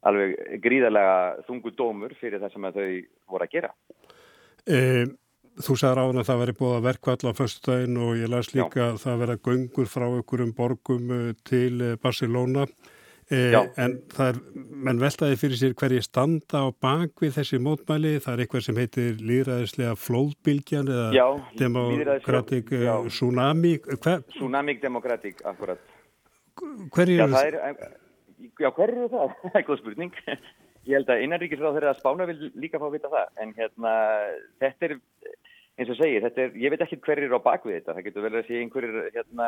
alveg 0.07 0.61
gríðarlega 0.63 1.43
þungu 1.47 1.73
dómur 1.77 2.15
fyrir 2.19 2.41
það 2.43 2.55
sem 2.55 2.71
þau 2.77 2.87
voru 3.33 3.47
að 3.47 3.53
gera. 3.53 3.69
E, 4.63 4.79
þú 5.63 5.77
sagði 5.79 5.99
ráðan 5.99 6.23
að 6.23 6.27
það 6.31 6.41
veri 6.43 6.57
búið 6.59 6.75
að 6.77 6.89
verkvall 6.89 7.31
á 7.31 7.39
förstudaginn 7.39 8.01
og 8.07 8.17
ég 8.19 8.33
las 8.33 8.51
líka 8.55 8.81
Já. 8.81 8.87
að 8.89 8.99
það 9.03 9.23
veri 9.23 9.37
að 9.37 9.45
göngur 9.47 9.89
frá 9.91 10.05
einhverjum 10.09 10.57
borgum 10.57 11.15
eh, 11.15 11.31
til 11.47 11.81
eh, 11.83 11.95
Barcelona 12.03 12.65
e, 13.29 13.39
en 13.79 13.97
það 14.11 14.29
er, 14.31 14.39
menn 14.87 15.01
veltaði 15.01 15.39
fyrir 15.39 15.59
sér 15.61 15.75
hverji 15.79 16.03
standa 16.05 16.63
á 16.63 16.67
bakvið 16.83 17.35
þessi 17.37 17.59
mótmæli, 17.63 18.17
það 18.23 18.33
er 18.33 18.45
eitthvað 18.45 18.67
sem 18.67 18.81
heitir 18.81 19.23
líðræðislega 19.23 19.97
flóðbylgjan 20.03 20.93
eða 20.95 21.09
Já, 21.15 21.27
demokratik 21.59 22.71
tsunami. 22.71 23.75
Hver? 23.93 24.23
Tsunami 24.35 24.79
demokratik, 24.83 25.43
akkurat. 25.47 25.91
Hverju 26.93 27.19
er 27.23 27.33
það? 27.33 27.99
Já, 28.59 28.69
hver 28.69 28.91
eru 28.91 29.09
það? 29.11 29.33
Það 29.53 29.59
er 29.59 29.65
góð 29.67 29.81
spurning. 29.81 30.19
Ég 30.83 30.97
held 30.97 31.11
að 31.13 31.23
innanríkisráð 31.23 31.77
þeirra 31.77 31.93
að 31.93 32.01
spána 32.01 32.27
vil 32.27 32.51
líka 32.59 32.81
fá 32.81 32.87
að 32.89 32.95
vita 32.97 33.11
það. 33.13 33.29
En 33.43 33.53
hérna, 33.55 33.93
þetta 34.63 34.89
er, 34.89 34.95
eins 35.79 35.93
og 35.93 35.99
segir, 35.99 36.25
þetta 36.25 36.43
er, 36.43 36.57
ég 36.59 36.73
veit 36.73 36.83
ekki 36.85 36.99
hver 37.05 37.23
eru 37.23 37.39
á 37.39 37.47
bakvið 37.47 37.77
þetta. 37.77 37.95
Það 37.95 38.07
getur 38.09 38.27
vel 38.27 38.33
að 38.35 38.49
sé 38.49 38.59
einhverjir, 38.59 38.99
hérna, 39.15 39.47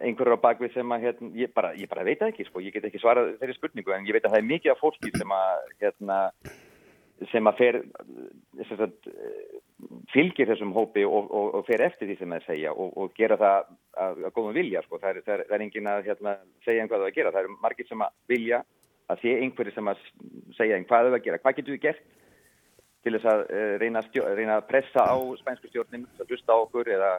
einhverjir 0.00 0.38
á 0.40 0.44
bakvið 0.46 0.78
sem 0.78 0.96
að, 0.96 1.06
hérna, 1.08 1.30
ég 1.42 1.52
bara, 1.52 1.74
ég 1.76 1.92
bara 1.92 2.06
veit 2.08 2.24
ekki, 2.24 2.48
sko. 2.48 2.64
Ég 2.64 2.72
get 2.76 2.88
ekki 2.88 3.02
svarað 3.02 3.34
þeirri 3.42 3.58
spurningu, 3.58 3.92
en 3.92 4.08
ég 4.08 4.16
veit 4.16 4.24
að 4.24 4.36
það 4.36 4.40
er 4.40 4.50
mikið 4.54 4.74
af 4.74 4.80
fólki 4.80 5.12
sem 5.18 5.36
að, 5.36 5.68
hérna, 5.84 6.18
sem 7.30 7.48
að 7.50 7.58
fer 7.60 7.78
sagt, 8.68 9.08
fylgir 10.12 10.48
þessum 10.50 10.72
hópi 10.76 11.04
og, 11.06 11.28
og, 11.30 11.48
og 11.58 11.66
fer 11.66 11.84
eftir 11.86 12.08
því 12.08 12.16
sem 12.18 12.34
það 12.36 12.46
segja 12.46 12.72
og, 12.72 12.92
og 12.98 13.12
gera 13.18 13.38
það 13.40 13.58
að, 14.04 14.22
að 14.22 14.34
góðum 14.36 14.56
vilja 14.56 14.82
sko. 14.84 15.00
það, 15.02 15.10
er, 15.10 15.24
það, 15.26 15.34
er, 15.34 15.44
það 15.48 15.56
er 15.56 15.64
engin 15.66 15.90
að 15.92 16.08
hérna, 16.08 16.34
segja 16.66 16.84
einhvað 16.84 17.04
það 17.04 17.10
að 17.10 17.18
gera, 17.18 17.34
það 17.34 17.44
eru 17.44 17.58
margir 17.66 17.88
sem 17.88 18.06
að 18.06 18.16
vilja 18.32 18.62
að 19.12 19.22
sé 19.24 19.34
einhverju 19.42 19.74
sem 19.76 19.92
að 19.92 20.04
segja 20.58 20.78
einhvað 20.78 21.08
það 21.08 21.18
að 21.18 21.26
gera, 21.26 21.42
hvað 21.42 21.58
getur 21.58 21.76
við 21.76 21.84
gert 21.88 22.08
til 23.02 23.16
þess 23.16 23.30
að 23.32 23.44
uh, 23.48 23.74
reyna, 23.82 24.04
stjó, 24.06 24.24
reyna 24.38 24.60
að 24.60 24.68
pressa 24.70 25.04
á 25.10 25.16
spænsku 25.40 25.70
stjórnum, 25.72 26.06
að 26.22 26.30
hlusta 26.30 26.54
á 26.54 26.62
okkur 26.62 26.92
eða, 26.94 27.12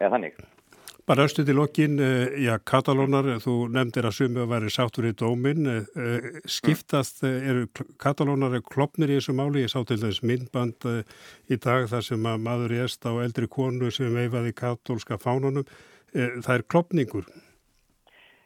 eða 0.00 0.14
þannig 0.16 0.40
Bara 1.06 1.22
östu 1.22 1.44
til 1.46 1.58
okkin, 1.62 2.00
eh, 2.00 2.42
já, 2.42 2.58
Katalónar, 2.58 3.28
þú 3.38 3.68
nefndir 3.70 4.08
að 4.08 4.14
sumu 4.16 4.40
að 4.42 4.48
veri 4.50 4.70
sáttur 4.74 5.06
í 5.06 5.12
dómin, 5.14 5.68
eh, 5.70 6.40
skiptast, 6.50 7.22
eh, 7.22 7.46
eru 7.50 7.68
Katalónar 7.96 8.58
klopnir 8.62 9.14
í 9.14 9.18
þessu 9.20 9.30
máli, 9.38 9.62
ég 9.62 9.70
sá 9.70 9.86
til 9.86 9.98
þess 9.98 10.24
myndband 10.26 11.04
í 11.48 11.60
dag 11.62 11.86
þar 11.86 12.02
sem 12.02 12.18
að 12.18 12.42
maður 12.42 12.74
erst 12.82 13.06
á 13.06 13.14
eldri 13.22 13.46
konu 13.46 13.88
sem 13.92 14.10
veifaði 14.10 14.52
katólska 14.52 15.16
fánunum, 15.16 15.64
það 16.12 16.54
er 16.58 16.62
klopningur. 16.62 17.26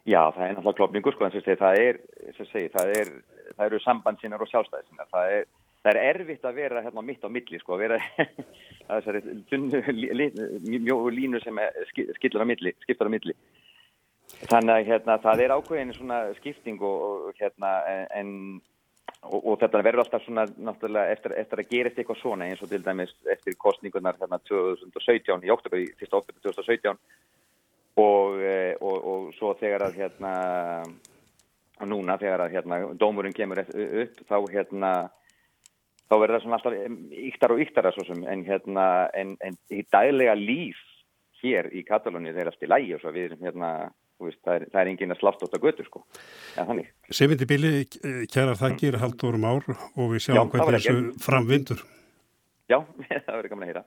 Já, 0.04 0.30
það 0.30 0.44
er 0.44 0.54
náttúrulega 0.56 0.76
klopningur, 0.76 1.12
sko, 1.14 1.24
en 1.24 1.32
það 1.32 1.78
er, 1.78 1.98
það 2.36 2.96
er, 3.00 3.08
það 3.56 3.66
eru 3.66 3.78
sambandsinnar 3.80 4.40
og 4.42 4.48
sjálfstæðisinnar, 4.48 5.08
það 5.08 5.32
er, 5.32 5.44
það 5.84 5.90
er 5.92 6.00
erfitt 6.10 6.44
að 6.44 6.58
vera 6.60 6.82
hérna 6.84 7.04
mitt 7.04 7.24
á 7.24 7.28
milli 7.32 7.60
sko, 7.60 7.76
að 7.76 7.84
vera 7.86 7.98
þessari 8.90 9.22
mjög 10.78 11.10
línu 11.16 11.40
sem 11.44 11.60
skilur 11.90 12.44
á 12.44 12.50
milli, 12.50 12.74
skiptar 12.84 13.10
á 13.10 13.14
milli. 13.14 13.36
Þannig 14.40 14.74
að 14.76 14.88
hérna, 14.88 15.16
það 15.20 15.44
er 15.44 15.54
ákveðin 15.56 15.96
svona 15.96 16.18
skipting 16.38 16.82
og, 16.86 17.32
hérna 17.40 17.72
en 18.14 18.60
og, 19.26 19.40
og 19.40 19.58
þetta 19.60 19.82
verður 19.84 20.04
alltaf 20.04 20.24
svona 20.24 20.46
náttúrulega 20.54 21.14
eftir, 21.14 21.34
eftir 21.40 21.62
að 21.62 21.72
gera 21.74 21.92
eitthvað 21.92 22.20
svona 22.20 22.48
eins 22.48 22.62
og 22.64 22.70
til 22.70 22.82
dæmis 22.84 23.12
eftir 23.34 23.56
kostningunar 23.60 24.18
hérna 24.20 24.38
2017 24.48 25.46
í 25.46 25.52
oktober, 25.52 25.82
í 25.82 25.90
1. 25.90 26.08
oktober 26.08 26.40
2017 26.46 26.94
og, 28.00 28.40
eh, 28.40 28.74
og, 28.80 28.96
og 29.12 29.30
svo 29.36 29.52
þegar 29.60 29.88
að 29.88 29.98
hérna 30.00 30.34
núna 31.90 32.16
þegar 32.20 32.46
að 32.46 32.54
hérna 32.56 32.80
dómurinn 33.00 33.36
kemur 33.36 33.62
upp 33.64 34.22
þá 34.28 34.36
hérna 34.52 34.92
þá 36.10 36.14
verður 36.18 36.36
það 36.36 36.44
svona 36.44 36.58
alltaf 36.58 37.58
yktar 37.64 37.90
og 37.90 38.06
sem 38.08 38.22
en 38.34 38.44
hérna 38.46 38.86
en, 39.16 39.34
en 39.46 39.58
í 39.70 39.84
daglega 39.94 40.34
líf 40.38 40.80
hér 41.40 41.70
í 41.72 41.84
Katalóni 41.86 42.34
þeir 42.34 42.50
eftir 42.50 42.70
lægi 42.70 42.96
og 42.96 43.02
svo 43.04 43.14
við 43.14 43.36
hérna 43.40 43.70
veist, 44.20 44.40
það, 44.44 44.56
er, 44.56 44.66
það 44.72 44.82
er 44.82 44.90
engin 44.90 45.14
að 45.14 45.20
slátt 45.22 45.44
átt 45.46 45.56
að 45.56 45.64
götu 45.64 45.86
sko. 45.86 46.02
Ja, 46.58 46.66
Sefindi 47.16 47.46
Bili, 47.48 47.72
kæra 48.28 48.58
þakkir 48.58 48.98
mm. 48.98 49.00
haldur 49.04 49.38
um 49.38 49.46
ár 49.48 49.70
og 49.70 50.12
við 50.12 50.26
sjáum 50.26 50.52
hvernig 50.52 50.76
þessu 50.76 51.24
framvindur. 51.24 51.80
Já, 52.70 52.82
það 53.24 53.32
verður 53.32 53.52
gaman 53.54 53.66
að 53.68 53.72
hýra 53.72 53.84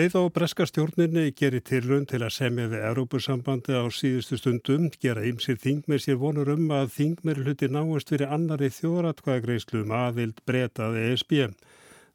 Leið 0.00 0.14
á 0.16 0.22
breska 0.32 0.64
stjórninni 0.64 1.26
gerir 1.36 1.60
tilrönd 1.60 2.06
til 2.08 2.22
að 2.24 2.30
semja 2.32 2.70
við 2.72 2.84
Európusambandi 2.88 3.74
á 3.76 3.84
síðustu 3.92 4.38
stundum, 4.40 4.86
gera 4.96 5.26
ymsir 5.28 5.58
þingmer 5.60 6.00
sér 6.00 6.16
vonur 6.22 6.48
um 6.54 6.70
að 6.72 6.94
þingmer 6.94 7.40
hluti 7.42 7.68
náist 7.68 8.08
fyrir 8.08 8.32
annari 8.32 8.70
þjóratkvæðagreislu 8.72 9.82
um 9.82 9.92
aðild 9.98 10.40
bretað 10.48 10.96
ESB. 11.02 11.34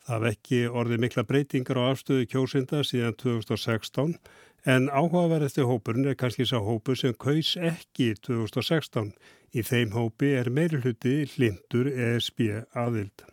Það 0.07 0.25
vekki 0.25 0.63
orði 0.81 0.99
mikla 1.03 1.25
breytingar 1.29 1.77
á 1.77 1.83
afstöðu 1.91 2.25
kjósinda 2.31 2.81
síðan 2.81 3.19
2016 3.21 4.17
en 4.65 4.89
áhugaverðasti 4.89 5.69
hópurinn 5.69 6.09
er 6.09 6.17
kannski 6.17 6.49
sá 6.49 6.57
hópur 6.57 6.97
sem 6.97 7.13
kaus 7.13 7.53
ekki 7.53 8.15
2016. 8.25 9.13
Í 9.53 9.61
þeim 9.61 9.93
hópi 9.93 10.33
er 10.41 10.49
meiri 10.49 10.81
hluti 10.81 11.19
lindur 11.37 11.93
ESB 11.93 12.47
aðild. 12.73 13.29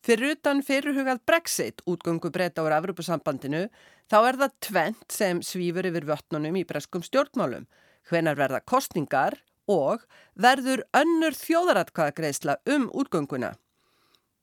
Fyrir 0.00 0.32
utan 0.32 0.62
fyrirhugað 0.64 1.18
Brexit 1.28 1.82
útgöngu 1.84 2.30
breyta 2.32 2.62
ára 2.64 2.78
Evropasambandinu 2.80 3.66
þá 4.08 4.16
er 4.20 4.38
það 4.40 4.54
tvent 4.66 5.12
sem 5.12 5.42
svífur 5.44 5.88
yfir 5.90 6.06
vötnunum 6.08 6.56
í 6.56 6.64
breskum 6.64 7.04
stjórnmálum. 7.04 7.66
Hvenar 8.08 8.38
verða 8.38 8.62
kostningar 8.64 9.36
og 9.68 10.06
verður 10.40 10.86
önnur 10.96 11.36
þjóðaratkvæðagreisla 11.36 12.56
um 12.72 12.88
útgönguna. 12.96 13.52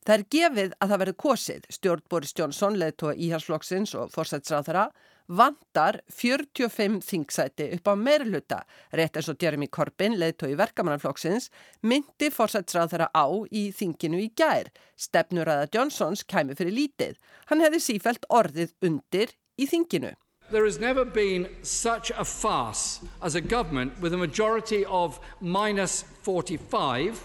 Það 0.08 0.14
er 0.14 0.22
gefið 0.32 0.70
að 0.72 0.88
það 0.88 1.00
verði 1.02 1.12
kosið. 1.20 1.64
Stjórn 1.68 2.02
Boris 2.08 2.30
Johnson, 2.32 2.76
leðtóa 2.80 3.10
íhalsflokksins 3.12 3.90
og 4.00 4.14
fórsætsráðara, 4.14 4.86
vantar 5.28 5.98
45 6.08 7.02
þingsæti 7.04 7.66
upp 7.76 7.90
á 7.92 7.94
meirluta. 8.00 8.62
Rétt 8.96 9.18
eins 9.20 9.28
og 9.28 9.36
Jeremy 9.44 9.68
Corbyn, 9.68 10.16
leðtói 10.16 10.54
verkamannaflokksins, 10.56 11.50
myndi 11.84 12.30
fórsætsráðara 12.32 13.10
á 13.12 13.28
í 13.52 13.66
þinginu 13.68 14.22
í 14.24 14.30
gær. 14.32 14.72
Stefnur 14.96 15.52
að 15.52 15.66
Johnsons 15.76 16.24
kæmi 16.24 16.56
fyrir 16.56 16.72
lítið. 16.78 17.20
Hann 17.52 17.60
hefði 17.66 17.84
sífælt 17.90 18.24
orðið 18.32 18.72
undir 18.80 19.36
í 19.60 19.68
þinginu. 19.68 20.14
There 20.48 20.64
has 20.64 20.80
never 20.80 21.04
been 21.04 21.50
such 21.60 22.10
a 22.16 22.24
farce 22.24 23.04
as 23.20 23.34
a 23.34 23.42
government 23.42 23.92
with 24.00 24.14
a 24.14 24.16
majority 24.16 24.86
of 24.86 25.20
minus 25.42 26.06
45 26.24 27.20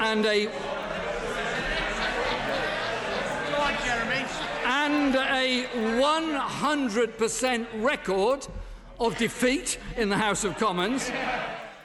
and 0.00 0.24
a 0.24 0.48
and 5.10 5.16
a 5.16 5.66
100% 6.00 7.66
record 7.82 8.46
of 9.00 9.16
defeat 9.18 9.78
in 9.96 10.08
the 10.08 10.16
House 10.16 10.44
of 10.44 10.56
Commons. 10.56 11.10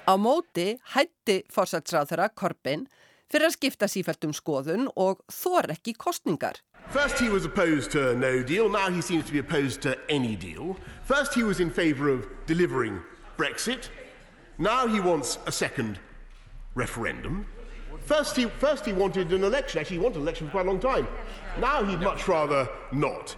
Á 0.08 0.18
móti 0.18 0.78
hætti 0.94 1.42
fórsætsráðara 1.50 2.30
Corbyn 2.38 2.86
fyrir 3.32 3.48
að 3.48 3.56
skipta 3.56 3.88
sífælt 3.90 4.28
um 4.28 4.34
skoðun 4.34 4.86
og 4.96 5.24
þor 5.34 5.72
ekki 5.74 5.96
kostningar. 5.98 6.62
First 6.94 7.18
he 7.18 7.30
was 7.30 7.46
opposed 7.46 7.90
to 7.92 8.14
no 8.14 8.44
deal, 8.44 8.70
now 8.70 8.92
he 8.92 9.02
seems 9.02 9.26
to 9.26 9.32
be 9.34 9.40
opposed 9.40 9.82
to 9.82 9.98
any 10.08 10.36
deal. 10.36 10.78
First 11.04 11.34
he 11.34 11.42
was 11.42 11.60
in 11.60 11.72
favour 11.72 12.10
of 12.10 12.28
delivering 12.46 13.02
Brexit, 13.38 13.90
now 14.60 14.86
he 14.86 15.00
wants 15.00 15.40
a 15.48 15.52
second 15.52 15.98
referendum. 16.76 17.48
First 18.06 18.36
he, 18.36 18.46
first 18.60 18.86
he 18.86 18.94
wanted 18.94 19.34
an 19.34 19.44
election, 19.44 19.80
actually 19.80 19.98
he 19.98 20.04
wanted 20.04 20.18
an 20.18 20.28
election 20.28 20.48
for 20.48 20.52
quite 20.52 20.68
a 20.68 20.70
long 20.70 20.80
time. 20.80 21.08
Now 21.60 21.84
he'd 21.84 22.02
much 22.02 22.28
rather 22.28 22.70
not. 22.92 23.36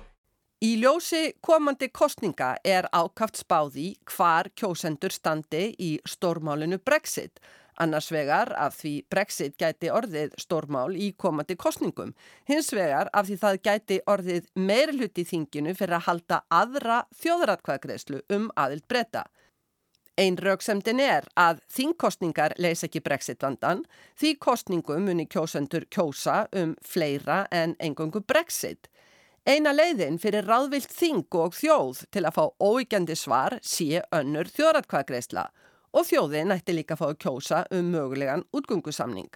Í 0.60 0.73
ljósi 0.82 1.38
komandi 1.39 1.88
kostninga 1.93 2.58
er 2.65 2.89
ákaft 2.91 3.38
spáði 3.39 3.93
hvar 4.10 4.49
kjósendur 4.58 5.13
standi 5.13 5.69
í 5.80 5.91
stórmálinu 6.03 6.82
Brexit. 6.84 7.39
Annars 7.80 8.10
vegar 8.12 8.51
af 8.58 8.75
því 8.82 8.93
Brexit 9.08 9.56
gæti 9.62 9.91
orðið 9.93 10.36
stórmál 10.41 10.97
í 10.97 11.13
komandi 11.13 11.56
kostningum. 11.56 12.15
Hins 12.49 12.73
vegar 12.73 13.08
af 13.13 13.30
því 13.30 13.38
það 13.43 13.62
gæti 13.69 14.01
orðið 14.10 14.51
meirluti 14.58 15.23
þinginu 15.30 15.77
fyrir 15.77 15.99
að 15.99 16.08
halda 16.10 16.41
aðra 16.49 17.03
þjóðratkvæðgreðslu 17.21 18.23
um 18.36 18.49
aðild 18.58 18.88
breyta. 18.89 19.27
Einn 20.17 20.34
rauksemdin 20.41 20.97
er 20.97 21.27
að 21.38 21.60
þingkostningar 21.69 22.56
leys 22.58 22.82
ekki 22.88 23.03
Brexit 23.06 23.43
vandan 23.45 23.84
því 24.17 24.32
kostningum 24.41 25.06
muni 25.06 25.27
kjósendur 25.30 25.86
kjósa 25.93 26.47
um 26.58 26.71
fleira 26.82 27.43
en 27.53 27.75
engungu 27.77 28.23
Brexit. 28.25 28.89
Eina 29.45 29.75
leiðin 29.75 30.17
fyrir 30.17 30.49
ráðvilt 30.49 30.89
þing 30.89 31.38
og 31.38 31.53
þjóð 31.53 32.01
til 32.10 32.25
að 32.25 32.34
fá 32.39 32.43
óíkjandi 32.58 33.15
svar 33.15 33.60
sé 33.62 34.01
önnur 34.10 34.49
þjóðratkvæðgreðsla 34.58 35.45
og 35.93 36.10
þjóðin 36.10 36.58
ætti 36.58 36.73
líka 36.73 36.97
að 36.97 37.03
fá 37.03 37.08
að 37.12 37.19
kjósa 37.21 37.63
um 37.77 37.93
mögulegan 37.93 38.47
útgungusamning. 38.58 39.30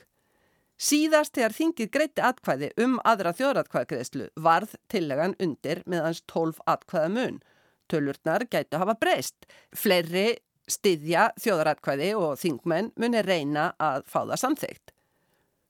Síðast 0.82 1.38
þegar 1.38 1.60
þingið 1.62 1.94
greiti 1.94 2.26
atkvæði 2.26 2.74
um 2.82 2.98
aðra 3.06 3.38
þjóðratkvæðgreðslu 3.38 4.32
varð 4.42 4.80
tillegan 4.90 5.38
undir 5.38 5.86
meðans 5.86 6.26
12 6.26 6.58
atkvæða 6.66 7.12
mun. 7.14 7.44
Tölurnar 7.86 8.50
gætu 8.50 8.82
hafa 8.82 8.98
breyst. 8.98 9.46
Fleiri 9.78 10.40
styðja 10.70 11.30
þjóðratkvæði 11.42 12.12
og 12.20 12.40
þingmenn 12.42 12.92
muni 13.00 13.22
reyna 13.26 13.72
að 13.82 14.04
fá 14.08 14.22
það 14.24 14.42
samþygt. 14.44 14.94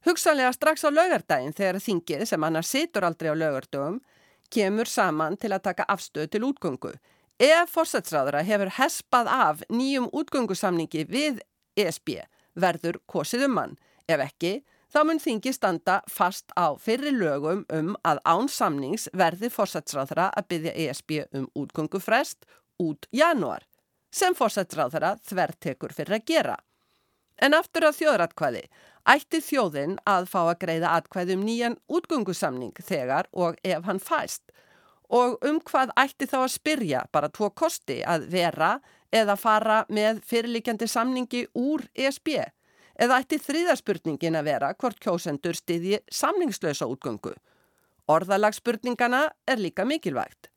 Hugsanlega 0.02 0.50
strax 0.56 0.82
á 0.82 0.90
laugardaginn 0.90 1.54
þegar 1.54 1.78
þingið 1.82 2.24
sem 2.26 2.44
annars 2.44 2.72
situr 2.74 3.06
aldrei 3.06 3.30
á 3.30 3.38
laugardögum 3.38 4.00
kemur 4.52 4.90
saman 4.90 5.38
til 5.40 5.52
að 5.54 5.64
taka 5.68 5.86
afstöð 5.88 6.28
til 6.32 6.42
útgöngu. 6.50 6.92
Ef 7.42 7.72
fórsætsráðara 7.74 8.42
hefur 8.46 8.70
hespað 8.76 9.30
af 9.32 9.62
nýjum 9.72 10.10
útgöngusamningi 10.12 11.06
við 11.08 11.40
ESB 11.78 12.20
verður 12.54 13.00
kosið 13.08 13.46
um 13.48 13.58
hann. 13.58 13.76
Ef 14.10 14.20
ekki, 14.26 14.52
þá 14.92 15.00
mun 15.08 15.22
þingi 15.22 15.54
standa 15.56 16.00
fast 16.10 16.52
á 16.58 16.76
fyrri 16.76 17.14
lögum 17.14 17.64
um 17.72 17.94
að 18.04 18.20
án 18.28 18.50
samnings 18.50 19.08
verði 19.16 19.50
fórsætsráðara 19.54 20.28
að 20.36 20.48
byggja 20.52 20.74
ESB 20.84 21.14
um 21.38 21.48
útgöngufrest 21.58 22.44
út 22.82 23.08
januar, 23.14 23.64
sem 24.12 24.36
fórsætsráðara 24.36 25.16
þvertekur 25.26 25.94
fyrir 25.96 26.18
að 26.20 26.26
gera. 26.28 26.56
En 27.42 27.56
aftur 27.56 27.88
að 27.88 27.98
þjóðratkvæði 28.02 28.66
ætti 29.12 29.40
þjóðin 29.42 29.96
að 30.06 30.28
fá 30.30 30.40
að 30.44 30.58
greiða 30.62 30.96
atkvæði 30.98 31.36
um 31.38 31.46
nýjan 31.46 31.78
útgöngusamning 31.90 32.76
þegar 32.78 33.28
og 33.32 33.56
ef 33.64 33.88
hann 33.88 34.02
fæst 34.02 34.52
og 35.12 35.42
um 35.44 35.58
hvað 35.60 35.92
ætti 36.00 36.28
þá 36.28 36.38
að 36.44 36.52
spyrja 36.54 37.00
bara 37.12 37.30
tvo 37.32 37.50
kosti 37.50 38.00
að 38.06 38.28
vera 38.32 38.76
eða 39.12 39.36
fara 39.36 39.82
með 39.92 40.22
fyrirlikjandi 40.28 40.88
samningi 40.88 41.42
úr 41.58 41.84
ESB 41.92 42.30
eða 43.02 43.18
ætti 43.20 43.40
þriðarspurningin 43.42 44.38
að 44.38 44.48
vera 44.48 44.72
hvort 44.78 45.00
kjósendur 45.02 45.58
styðji 45.58 46.00
samningslösa 46.12 46.88
útgöngu. 46.88 47.34
Orðalagsspurningana 48.12 49.26
er 49.48 49.60
líka 49.60 49.84
mikilvægt. 49.88 50.51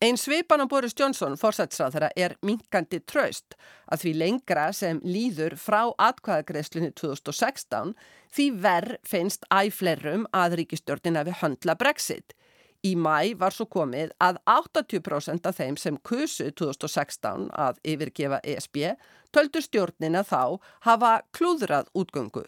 Einn 0.00 0.14
svipan 0.14 0.62
á 0.62 0.66
Boris 0.70 0.94
Johnson 0.94 1.34
fórsætsráðara 1.34 2.12
er 2.14 2.36
minkandi 2.46 3.00
tröst 3.02 3.56
að 3.90 4.04
því 4.04 4.10
lengra 4.20 4.66
sem 4.70 5.00
líður 5.02 5.56
frá 5.58 5.90
atkvæðagreðslunni 5.98 6.92
2016 7.00 7.96
því 8.36 8.44
verð 8.62 9.00
finnst 9.02 9.48
æflerum 9.50 10.28
að 10.30 10.54
ríkistjórnina 10.60 11.24
við 11.26 11.40
höndla 11.40 11.74
Brexit. 11.80 12.36
Í 12.86 12.92
mæ 12.94 13.34
var 13.40 13.50
svo 13.56 13.66
komið 13.66 14.12
að 14.22 14.38
80% 14.46 15.50
af 15.50 15.58
þeim 15.58 15.78
sem 15.82 15.98
kusu 16.06 16.46
2016 16.54 17.48
að 17.50 17.80
yfirgefa 17.82 18.38
ESB 18.46 18.78
töldu 19.34 19.64
stjórnina 19.66 20.22
þá 20.22 20.62
hafa 20.86 21.10
klúðrað 21.34 21.90
útgöngu. 21.98 22.44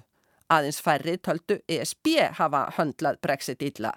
Aðeins 0.47 0.79
færri 0.79 1.17
töldu 1.19 1.59
ESB 1.67 2.15
hafa 2.39 2.69
höndlað 2.79 3.19
Brexit 3.27 3.67
illa. 3.67 3.97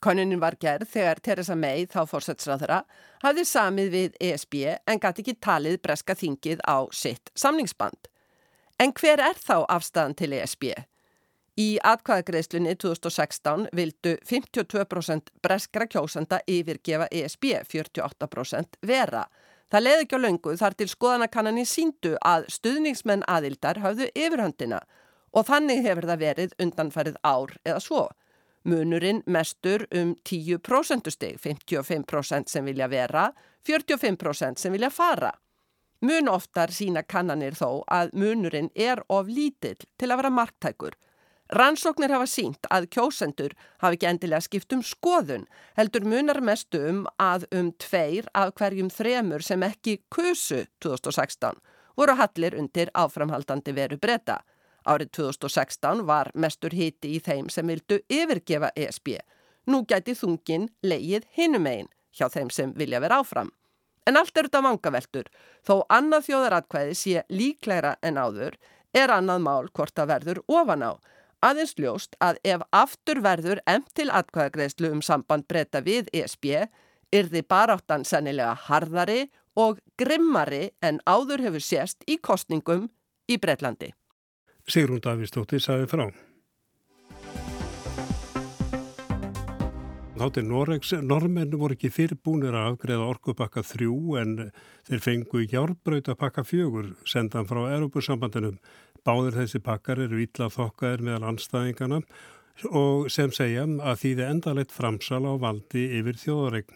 Konunin 0.00 0.40
var 0.40 0.54
gerð 0.60 0.92
þegar 0.92 1.20
Theresa 1.22 1.56
May 1.58 1.86
þá 1.90 2.02
fórsætsráðara 2.06 2.82
hafði 3.24 3.44
samið 3.50 3.88
við 3.94 4.20
ESB 4.28 4.54
en 4.86 5.00
gæti 5.02 5.24
ekki 5.24 5.34
talið 5.42 5.80
breska 5.82 6.14
þingið 6.18 6.62
á 6.62 6.86
sitt 6.94 7.32
samningsband. 7.34 8.06
En 8.78 8.94
hver 8.94 9.18
er 9.18 9.40
þá 9.42 9.66
afstæðan 9.66 10.14
til 10.14 10.30
ESB? 10.38 10.70
Í 11.58 11.66
atkvæðagreðslunni 11.82 12.76
2016 12.78 13.66
vildu 13.74 14.12
52% 14.30 15.32
breskra 15.42 15.88
kjósanda 15.90 16.38
yfirgefa 16.46 17.08
ESB, 17.10 17.48
48% 17.66 18.78
vera. 18.86 19.24
Það 19.68 19.84
leiði 19.84 20.04
ekki 20.04 20.20
á 20.22 20.24
löngu 20.24 20.54
þar 20.60 20.76
til 20.78 20.86
skoðanakannani 20.92 21.64
síndu 21.66 22.14
að 22.22 22.46
stuðningsmenn 22.54 23.26
aðildar 23.26 23.82
hafðu 23.82 24.06
yfirhöndina 24.14 24.78
og 25.34 25.48
þannig 25.50 25.82
hefur 25.84 26.06
það 26.08 26.22
verið 26.22 26.54
undanfærið 26.62 27.18
ár 27.26 27.58
eða 27.66 27.82
svo. 27.82 28.06
Munurinn 28.64 29.22
mestur 29.26 29.86
um 29.94 30.14
10% 30.24 31.10
steg, 31.10 31.38
55% 31.40 32.48
sem 32.48 32.64
vilja 32.64 32.88
vera, 32.88 33.28
45% 33.66 34.58
sem 34.58 34.72
vilja 34.72 34.90
fara. 34.90 35.32
Mun 36.00 36.28
oftar 36.30 36.70
sína 36.70 37.02
kannanir 37.02 37.56
þó 37.58 37.82
að 37.90 38.12
munurinn 38.14 38.70
er 38.74 39.02
of 39.08 39.26
lítill 39.26 39.78
til 39.98 40.10
að 40.10 40.22
vera 40.22 40.30
marktækur. 40.30 40.94
Rannsóknir 41.48 42.12
hafa 42.12 42.26
sínt 42.28 42.68
að 42.70 42.90
kjósendur 42.92 43.54
hafi 43.80 43.96
ekki 43.96 44.06
endilega 44.10 44.44
skipt 44.44 44.74
um 44.76 44.82
skoðun, 44.84 45.46
heldur 45.78 46.04
munar 46.04 46.42
mestu 46.44 46.82
um 46.90 47.06
að 47.16 47.46
um 47.56 47.72
tveir 47.80 48.28
af 48.36 48.52
hverjum 48.60 48.90
þremur 48.92 49.42
sem 49.42 49.64
ekki 49.64 49.96
kusu 50.12 50.66
2016 50.84 51.56
voru 51.98 52.14
hallir 52.20 52.54
undir 52.54 52.92
áframhaldandi 52.94 53.74
veru 53.74 53.98
breyta. 53.98 54.38
Árið 54.88 55.10
2016 55.18 56.06
var 56.08 56.30
mestur 56.34 56.72
hiti 56.72 57.14
í 57.16 57.20
þeim 57.20 57.50
sem 57.52 57.68
vildu 57.68 58.00
yfirgefa 58.08 58.72
ESB. 58.76 59.18
Nú 59.68 59.82
gæti 59.84 60.14
þungin 60.16 60.70
leið 60.82 61.26
hinum 61.36 61.68
einn 61.68 61.90
hjá 62.16 62.28
þeim 62.32 62.50
sem 62.50 62.72
vilja 62.76 63.02
vera 63.04 63.20
áfram. 63.20 63.52
En 64.08 64.16
allt 64.16 64.32
er 64.40 64.48
þetta 64.48 64.64
vangaveltur. 64.64 65.28
Þó 65.66 65.84
annað 65.92 66.30
þjóðaratkvæði 66.30 66.96
sé 66.96 67.24
líklæra 67.28 67.98
en 68.02 68.16
áður 68.16 68.56
er 68.96 69.12
annað 69.12 69.44
mál 69.44 69.68
hvort 69.68 69.92
það 69.92 70.12
verður 70.14 70.42
ofan 70.48 70.86
á. 70.88 70.92
Aðeins 71.44 71.76
ljóst 71.78 72.16
að 72.24 72.40
ef 72.42 72.64
aftur 72.74 73.20
verður 73.22 73.60
emt 73.68 73.92
til 73.94 74.08
atkvæðagreðslu 74.10 74.90
um 74.96 75.02
samband 75.04 75.46
breyta 75.46 75.84
við 75.84 76.08
ESB 76.16 76.48
er 77.12 77.28
þið 77.30 77.44
baráttan 77.52 78.08
sennilega 78.08 78.56
harðari 78.66 79.28
og 79.58 79.78
grimmari 80.00 80.70
en 80.82 80.98
áður 81.06 81.44
hefur 81.46 81.64
sést 81.64 82.02
í 82.08 82.18
kostningum 82.18 82.88
í 83.28 83.38
Breitlandi. 83.38 83.92
Sigrún 84.68 85.00
Davíðsdóttir 85.00 85.62
sagði 85.64 85.86
frá. 85.88 86.08
Þáttir 90.18 90.44
Noregs, 90.44 90.90
normenn 91.06 91.54
voru 91.54 91.76
ekki 91.76 91.92
fyrirbúnir 91.94 92.56
að 92.58 92.72
afgreða 92.72 93.06
orkupakka 93.06 93.62
þrjú 93.62 94.16
en 94.18 94.32
þeir 94.88 95.02
fengu 95.04 95.44
hjárbröyt 95.46 96.10
að 96.10 96.18
pakka 96.20 96.42
fjögur 96.44 96.90
sendan 97.06 97.46
frá 97.46 97.62
Europasambandinum. 97.76 98.58
Báðir 99.06 99.38
þessi 99.38 99.60
pakkar 99.62 100.02
eru 100.04 100.18
ítla 100.20 100.50
þokkaðir 100.52 101.04
meðal 101.06 101.30
anstæðingana 101.30 102.02
og 102.74 103.06
sem 103.14 103.30
segja 103.32 103.62
að 103.64 104.02
þýði 104.02 104.26
endalegt 104.26 104.74
framsal 104.74 105.22
á 105.22 105.32
valdi 105.38 105.86
yfir 106.00 106.18
þjóðaregn. 106.18 106.74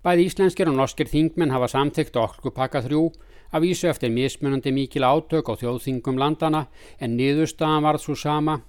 Bæði 0.00 0.30
íslenskir 0.30 0.70
og 0.70 0.78
norskir 0.78 1.10
þingmenn 1.10 1.52
hafa 1.52 1.68
samþygt 1.74 2.14
orkupakka 2.16 2.80
þrjú 2.86 3.10
að 3.52 3.66
vísu 3.66 3.88
eftir 3.90 4.12
mismunandi 4.14 4.72
mikil 4.74 5.06
átök 5.06 5.50
á 5.50 5.54
þjóðþingum 5.60 6.20
landana 6.20 6.66
en 6.98 7.16
niðurstaðan 7.18 7.86
varð 7.86 8.04
svo 8.04 8.18
sama. 8.18 8.60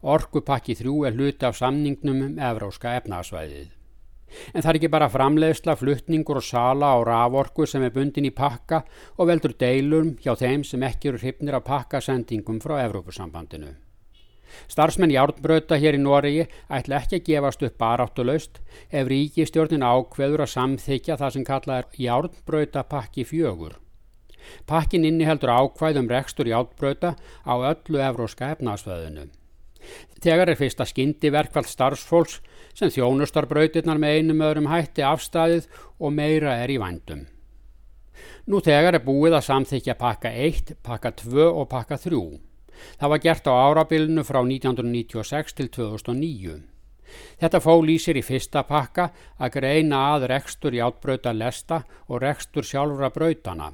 Orkupakki 0.00 0.78
þrjú 0.78 1.04
er 1.06 1.18
hluti 1.18 1.46
af 1.46 1.58
samningnum 1.58 2.24
um 2.28 2.40
evróska 2.40 2.96
efnaðsvæðið. 3.00 3.68
En 4.54 4.62
það 4.62 4.70
er 4.70 4.78
ekki 4.78 4.90
bara 4.94 5.10
framleiðsla, 5.10 5.74
fluttningur 5.76 6.38
og 6.40 6.46
sala 6.46 6.94
á 6.94 6.98
raforku 7.06 7.66
sem 7.66 7.82
er 7.82 7.94
bundin 7.94 8.28
í 8.28 8.32
pakka 8.34 8.84
og 9.18 9.30
veldur 9.30 9.56
deilum 9.58 10.14
hjá 10.22 10.36
þeim 10.38 10.64
sem 10.64 10.82
ekki 10.86 11.10
eru 11.10 11.22
hrifnir 11.22 11.58
af 11.58 11.66
pakkasendingum 11.66 12.60
frá 12.62 12.78
Evrópusambandinu. 12.84 13.74
Starfsmenn 14.70 15.14
Járnbröta 15.14 15.78
hér 15.78 15.98
í 15.98 16.02
Noregi 16.02 16.46
ætla 16.70 17.02
ekki 17.02 17.20
að 17.20 17.26
gefast 17.28 17.62
upp 17.66 17.76
baráttulaust 17.78 18.58
ef 18.90 19.10
ríkistjórnin 19.10 19.86
ákveður 19.86 20.46
að 20.46 20.54
samþykja 20.56 21.18
það 21.20 21.36
sem 21.36 21.46
kallað 21.46 21.82
er 21.82 22.02
Járnbröta 22.06 22.86
pakki 22.90 23.26
fjögur. 23.26 23.78
Pakkin 24.66 25.04
inniheldur 25.04 25.52
ákvæðum 25.52 26.08
rekstur 26.10 26.48
Járnbröta 26.50 27.16
á 27.46 27.54
öllu 27.54 28.00
evróska 28.00 28.52
efnaðsvæðinu. 28.56 29.28
Þegar 30.20 30.52
er 30.52 30.58
fyrsta 30.60 30.84
skyndi 30.84 31.30
verkvall 31.32 31.66
starfsfólks 31.68 32.40
sem 32.76 32.92
þjónustarbrautirnar 32.92 34.00
með 34.00 34.18
einum 34.18 34.42
öðrum 34.44 34.68
hætti 34.70 35.04
afstæðið 35.06 35.68
og 35.98 36.12
meira 36.16 36.58
er 36.60 36.72
í 36.72 36.78
vandum. 36.80 37.26
Nú 38.50 38.60
þegar 38.64 38.98
er 38.98 39.04
búið 39.04 39.38
að 39.38 39.46
samþykja 39.48 39.96
pakka 40.00 40.32
1, 40.32 40.74
pakka 40.84 41.14
2 41.22 41.46
og 41.48 41.68
pakka 41.72 41.96
3. 42.02 42.20
Það 43.00 43.12
var 43.12 43.22
gert 43.24 43.48
á 43.48 43.52
árabilinu 43.52 44.24
frá 44.24 44.40
1996 44.42 45.56
til 45.56 45.68
2009. 45.76 46.60
Þetta 47.40 47.60
fól 47.64 47.88
í 47.90 47.96
sér 47.98 48.20
í 48.20 48.24
fyrsta 48.24 48.62
pakka 48.68 49.10
að 49.40 49.54
greina 49.58 50.02
að 50.14 50.28
rekstur 50.34 50.76
í 50.76 50.82
átbrauta 50.84 51.32
lesta 51.34 51.82
og 52.08 52.22
rekstur 52.22 52.66
sjálfra 52.66 53.10
brautana. 53.14 53.72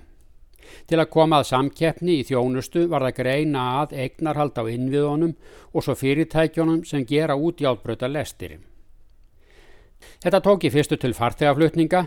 Til 0.87 1.00
að 1.00 1.11
koma 1.12 1.40
að 1.40 1.50
samkeppni 1.50 2.20
í 2.20 2.24
þjónustu 2.29 2.87
var 2.92 3.07
það 3.07 3.18
greina 3.20 3.66
að 3.83 3.96
eignarhald 4.05 4.59
á 4.59 4.64
innviðunum 4.72 5.35
og 5.72 5.85
svo 5.85 5.96
fyrirtækjónum 5.98 6.85
sem 6.88 7.05
gera 7.07 7.37
út 7.37 7.62
í 7.62 7.68
átbrauta 7.68 8.11
lestir. 8.11 8.59
Þetta 10.22 10.42
tók 10.44 10.66
í 10.66 10.70
fyrstu 10.72 10.98
til 11.00 11.14
farþegaflutninga 11.16 12.02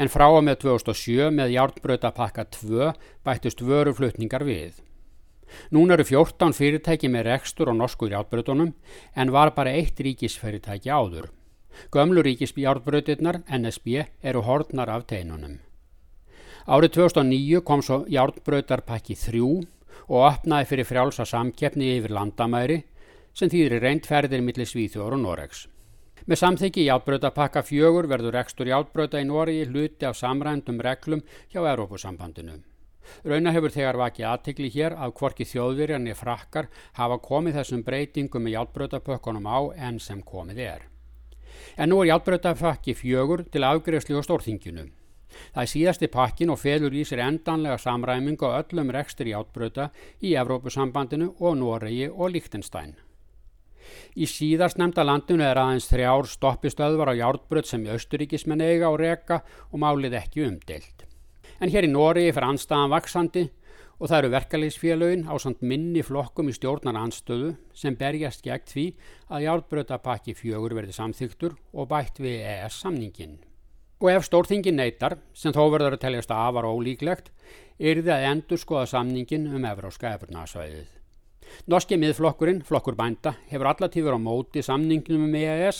en 0.00 0.10
frá 0.12 0.26
og 0.30 0.42
með 0.46 0.64
2007 0.64 1.30
með 1.34 1.54
járnbrautapakka 1.54 2.46
2 2.56 2.90
bættist 3.26 3.62
vöruflutningar 3.62 4.44
við. 4.48 4.80
Nún 5.70 5.92
eru 5.94 6.04
14 6.08 6.56
fyrirtæki 6.56 7.10
með 7.12 7.28
rekstur 7.28 7.70
á 7.70 7.74
norsku 7.76 8.08
járnbrautunum 8.10 8.72
en 9.14 9.32
var 9.34 9.54
bara 9.54 9.74
eitt 9.76 10.00
ríkisfyrirtæki 10.00 10.90
áður. 10.90 11.30
Gömlu 11.90 12.22
ríkisjárnbrautirnar, 12.22 13.42
NSB, 13.50 14.06
eru 14.22 14.42
hortnar 14.46 14.90
af 14.90 15.06
teinunum. 15.10 15.58
Árið 16.64 16.94
2009 16.96 17.60
kom 17.60 17.82
svo 17.84 17.96
járnbrautarpakki 18.08 19.12
3 19.20 19.40
og 20.08 20.22
opnaði 20.24 20.68
fyrir 20.70 20.86
frjálsa 20.88 21.26
samkeppni 21.28 21.90
yfir 21.98 22.14
landamæri 22.16 22.78
sem 23.36 23.50
þýðir 23.52 23.82
reyndferðir 23.84 24.40
millir 24.40 24.70
Svíþjóður 24.70 25.18
og 25.18 25.20
Noregs. 25.26 25.66
Með 26.24 26.40
samþyggi 26.40 26.86
játbröðapakka 26.86 27.66
fjögur 27.68 28.08
verður 28.08 28.40
ekstur 28.40 28.72
játbröða 28.72 29.20
í 29.20 29.28
Nóri 29.28 29.58
hluti 29.68 30.08
af 30.08 30.16
samrændum 30.16 30.80
reglum 30.80 31.20
hjá 31.52 31.60
Európusambandinu. 31.60 32.56
Rauna 33.28 33.52
hefur 33.52 33.76
þegar 33.76 34.00
vakið 34.00 34.30
aðtikli 34.32 34.72
hér 34.72 34.96
að 34.96 35.16
hvorki 35.20 35.44
þjóðvirjarni 35.44 36.16
frakkar 36.16 36.72
hafa 36.96 37.20
komið 37.28 37.60
þessum 37.60 37.84
breytingum 37.84 38.48
með 38.48 38.56
játbröðapökkunum 38.56 39.52
á 39.52 39.60
enn 39.76 40.00
sem 40.00 40.24
komið 40.24 40.64
er. 40.72 40.88
En 41.76 41.92
nú 41.92 42.00
er 42.00 42.14
játbröðapakki 42.14 42.96
fjögur 42.96 43.44
til 43.52 43.68
afgreðslu 43.68 44.16
og 44.16 44.24
stórþinginu. 44.24 44.88
Það 45.54 45.62
er 45.62 45.72
síðasti 45.72 46.10
pakkin 46.12 46.52
og 46.54 46.60
feður 46.60 46.94
í 46.98 47.06
sér 47.08 47.24
endanlega 47.26 47.78
samræmingu 47.80 48.50
á 48.50 48.60
öllum 48.60 48.92
rekstur 48.94 49.30
játbröða 49.30 49.90
í 50.22 50.36
Evrópusambandinu 50.40 51.34
og 51.40 51.58
Noregi 51.60 52.08
og 52.10 52.34
Líktenstein. 52.34 52.94
Í 54.14 54.26
síðast 54.30 54.78
nefnda 54.80 55.04
landinu 55.04 55.44
er 55.44 55.58
aðeins 55.60 55.88
þrjár 55.90 56.28
stoppistöðvar 56.30 57.12
á 57.12 57.20
járbröð 57.20 57.68
sem 57.68 57.84
austuríkismenn 57.90 58.62
eiga 58.64 58.90
og 58.92 59.00
reka 59.02 59.42
og 59.70 59.82
málið 59.82 60.16
ekki 60.20 60.46
umdelt. 60.46 61.04
En 61.60 61.70
hér 61.70 61.86
í 61.86 61.90
Nóri 61.90 62.26
fyrir 62.30 62.48
anstaðan 62.48 62.92
vaksandi 62.94 63.44
og 63.98 64.10
það 64.10 64.18
eru 64.18 64.30
verkefliðsfélögin 64.34 65.26
á 65.30 65.34
samt 65.38 65.62
minni 65.62 66.02
flokkum 66.06 66.50
í 66.50 66.56
stjórnar 66.56 66.98
anstöðu 66.98 67.54
sem 67.76 67.96
berjast 67.98 68.42
gegn 68.46 68.70
því 68.70 68.86
að 69.30 69.46
járbröðapakki 69.48 70.36
fjögur 70.38 70.74
verði 70.78 70.96
samþyktur 70.96 71.58
og 71.72 71.90
bætt 71.92 72.22
við 72.22 72.42
ES 72.42 72.80
samningin. 72.84 73.38
Og 74.04 74.10
ef 74.12 74.26
stórþingin 74.26 74.76
neytar, 74.76 75.14
sem 75.32 75.54
þó 75.56 75.62
verður 75.72 75.94
að 75.96 76.02
teljast 76.02 76.32
afar 76.34 76.66
ólíklegt, 76.68 77.30
þið 77.80 78.10
að 78.12 78.26
endur 78.28 78.60
skoða 78.60 78.90
samningin 78.90 79.46
um 79.48 79.64
Evróska 79.64 80.10
efurnasvæðið. 80.18 80.90
Norski 81.72 81.96
miðflokkurinn, 81.96 82.60
flokkur 82.68 82.98
bænda, 82.98 83.32
hefur 83.48 83.70
allatífur 83.70 84.16
á 84.16 84.20
móti 84.20 84.60
samningnum 84.60 85.24
með 85.32 85.46
EAS 85.54 85.78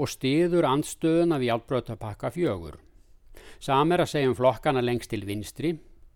og 0.00 0.08
stiður 0.08 0.64
andstöðuna 0.64 1.36
við 1.42 1.50
hjálpbröðtapakka 1.50 2.30
fjögur. 2.32 2.78
Sam 3.60 3.92
er 3.92 4.04
að 4.04 4.12
segja 4.14 4.30
um 4.30 4.38
flokkana 4.38 4.80
lengst 4.80 5.12
til 5.12 5.26
vinstri. 5.28 5.74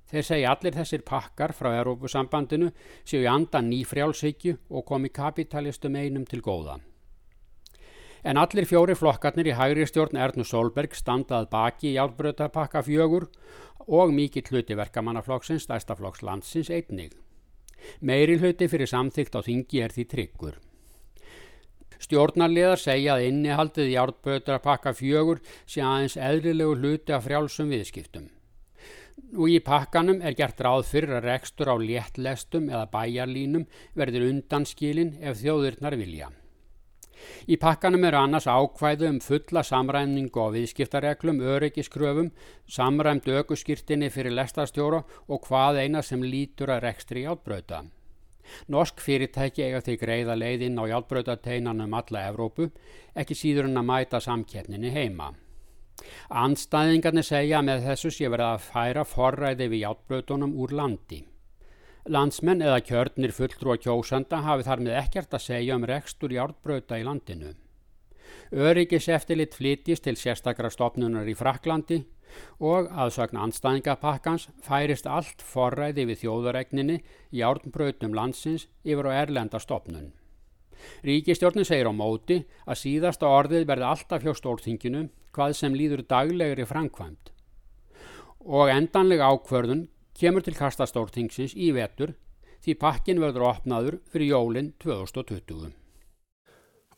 Þeir 0.08 0.26
segja 0.28 0.54
allir 0.54 0.76
þessir 0.76 1.04
pakkar 1.04 1.52
frá 1.56 1.68
Európusambandinu 1.74 2.70
séu 3.04 3.26
í 3.26 3.28
andan 3.28 3.68
nýfrjálshyggju 3.68 4.56
og 4.70 4.88
komi 4.88 5.12
kapitalistum 5.12 6.00
einum 6.00 6.24
til 6.24 6.40
góða. 6.40 6.78
En 8.22 8.38
allir 8.38 8.68
fjóri 8.70 8.94
flokkarnir 8.94 9.48
í 9.50 9.54
hægri 9.58 9.84
stjórn 9.90 10.18
Ernu 10.22 10.44
Solberg 10.46 10.94
standað 10.94 11.48
baki 11.50 11.88
í 11.90 11.94
hjálpbröðtapakka 11.96 12.84
fjögur 12.86 13.26
og 13.88 14.12
mikill 14.14 14.46
hluti 14.46 14.76
verkamannaflokksins, 14.78 15.64
stærstaflokks 15.66 16.22
landsins 16.22 16.70
einnig. 16.70 17.16
Meiri 17.98 18.36
hluti 18.38 18.68
fyrir 18.70 18.86
samþygt 18.86 19.34
á 19.34 19.40
þingi 19.42 19.82
er 19.82 19.94
því 19.94 20.04
tryggur. 20.12 20.60
Stjórnarliðar 22.02 22.78
segja 22.82 23.16
að 23.16 23.26
innihaldið 23.28 23.90
í 23.90 23.98
ártböður 23.98 24.54
að 24.56 24.64
pakka 24.68 24.92
fjögur 24.94 25.42
sé 25.66 25.82
aðeins 25.86 26.16
eðlilegu 26.18 26.78
hluti 26.78 27.14
af 27.14 27.26
frjálsum 27.26 27.70
viðskiptum. 27.74 28.28
Nú 29.32 29.48
í 29.50 29.58
pakkanum 29.64 30.22
er 30.22 30.34
gert 30.38 30.62
ráð 30.62 30.86
fyrir 30.88 31.18
að 31.18 31.26
rekstur 31.28 31.70
á 31.70 31.76
léttlestum 31.78 32.70
eða 32.70 32.86
bæjarlínum 32.94 33.66
verður 33.98 34.28
undanskilin 34.30 35.16
ef 35.20 35.42
þjóðurnar 35.42 35.98
vilja. 36.00 36.30
Í 37.48 37.58
pakkanum 37.60 38.04
eru 38.08 38.20
annars 38.20 38.46
ákvæðu 38.46 39.08
um 39.08 39.18
fulla 39.22 39.62
samræmningu 39.66 40.42
á 40.42 40.48
viðskiptareglum, 40.54 41.40
öryggiskröfum, 41.40 42.30
samræmt 42.66 43.28
aukuskýrtinni 43.28 44.10
fyrir 44.10 44.36
lestarstjóra 44.36 45.02
og 45.28 45.48
hvað 45.48 45.82
eina 45.84 46.02
sem 46.02 46.22
lítur 46.22 46.74
að 46.74 46.86
rekstri 46.88 47.26
játbröða. 47.26 47.84
Norsk 48.74 49.00
fyrirtæki 49.00 49.62
eiga 49.66 49.80
því 49.86 49.96
greiða 50.00 50.36
leiðinn 50.36 50.80
á 50.82 50.84
játbröðateinanum 50.90 51.86
um 51.86 51.98
alla 51.98 52.26
Evrópu, 52.30 52.70
ekki 53.14 53.38
síður 53.38 53.70
en 53.70 53.80
að 53.80 53.88
mæta 53.90 54.20
samkeppninni 54.20 54.90
heima. 54.94 55.32
Anstæðingarnir 56.42 57.26
segja 57.26 57.62
með 57.62 57.86
þessu 57.86 58.10
sé 58.10 58.30
verið 58.32 58.48
að 58.48 58.64
færa 58.66 59.04
forræði 59.06 59.68
við 59.72 59.84
játbröðunum 59.86 60.56
úr 60.64 60.74
landi. 60.80 61.22
Landsmenn 62.10 62.64
eða 62.66 62.80
kjörnir 62.82 63.30
fulltrú 63.30 63.76
að 63.76 63.84
kjósanda 63.84 64.40
hafi 64.42 64.64
þar 64.66 64.80
með 64.82 64.96
ekkert 64.98 65.34
að 65.36 65.44
segja 65.44 65.76
um 65.78 65.84
rekstur 65.86 66.32
járbröta 66.34 66.98
í 66.98 67.04
landinu. 67.06 67.52
Öryggis 68.50 69.06
eftirlit 69.08 69.54
flytist 69.54 70.02
til 70.02 70.16
sérstakra 70.18 70.70
stopnunar 70.70 71.28
í 71.30 71.36
Fraklandi 71.38 72.00
og 72.58 72.88
aðsakna 72.90 73.44
anstæðingapakkans 73.46 74.48
færist 74.66 75.06
allt 75.06 75.44
forræði 75.46 76.08
við 76.10 76.24
þjóðaregninni 76.24 76.98
í 76.98 77.38
járnbrötum 77.38 78.18
landsins 78.18 78.66
yfir 78.82 79.06
á 79.06 79.22
erlenda 79.22 79.62
stopnun. 79.62 80.10
Ríkistjórnin 81.06 81.68
segir 81.68 81.86
á 81.86 81.94
móti 81.94 82.42
að 82.66 82.80
síðasta 82.82 83.30
orðið 83.30 83.68
verði 83.70 83.90
alltaf 83.92 84.26
hjá 84.26 84.34
stórþinginu 84.34 85.06
hvað 85.30 85.54
sem 85.54 85.78
líður 85.78 86.02
daglegri 86.10 86.66
framkvæmt 86.66 87.30
og 88.42 88.72
endanlega 88.74 89.28
ákvörðun 89.30 89.86
kemur 90.22 90.44
til 90.46 90.54
kastastórtingsins 90.54 91.56
í 91.58 91.72
vetur 91.74 92.14
því 92.62 92.78
pakkin 92.78 93.22
verður 93.22 93.48
opnaður 93.50 94.00
fyrir 94.12 94.36
jólinn 94.36 94.74
2020. 94.82 95.72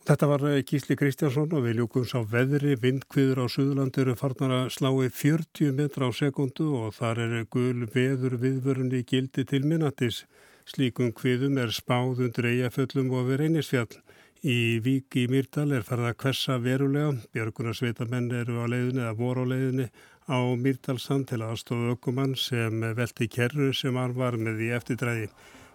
Þetta 0.05 0.27
var 0.29 0.43
eh, 0.45 0.59
Gísli 0.61 0.93
Kristjánsson 0.99 1.55
og 1.57 1.63
við 1.65 1.79
ljúkum 1.79 2.03
sá 2.05 2.19
veðri, 2.29 2.75
vindkviður 2.77 3.41
á 3.41 3.45
Suðurland 3.49 3.97
eru 3.97 4.13
farnar 4.19 4.51
að 4.53 4.67
slái 4.75 5.07
40 5.09 5.73
metra 5.79 6.05
á 6.05 6.11
sekundu 6.13 6.67
og 6.77 6.93
þar 6.93 7.23
er 7.23 7.33
gul 7.49 7.87
veður 7.89 8.37
viðvörunni 8.43 9.01
gildi 9.09 9.47
til 9.49 9.63
minnatis. 9.65 10.27
Slíkum 10.69 11.09
kviðum 11.17 11.57
er 11.61 11.73
spáð 11.73 12.21
undir 12.27 12.51
eigaföllum 12.51 13.09
og 13.17 13.31
við 13.31 13.41
reynisfjall. 13.41 13.97
Í 14.45 14.77
Vík 14.85 15.17
í 15.17 15.25
Myrdal 15.25 15.71
er 15.73 15.85
farið 15.87 16.11
að 16.11 16.19
kvessa 16.21 16.59
verulega, 16.61 17.15
björgunarsveitamenn 17.33 18.29
eru 18.43 18.61
á 18.61 18.65
leiðinni 18.69 19.01
eða 19.01 19.17
voru 19.17 19.49
á 19.49 19.51
leiðinni 19.55 19.87
á 20.25 20.39
Myrdalsand 20.57 21.29
til 21.29 21.43
aðstofu 21.45 21.93
ökumann 21.93 22.35
sem 22.39 22.81
velti 22.97 23.27
kerru 23.31 23.71
sem 23.73 23.97
hann 23.99 24.15
var 24.17 24.37
með 24.37 24.63
í 24.67 24.71
eftirdræði 24.77 25.27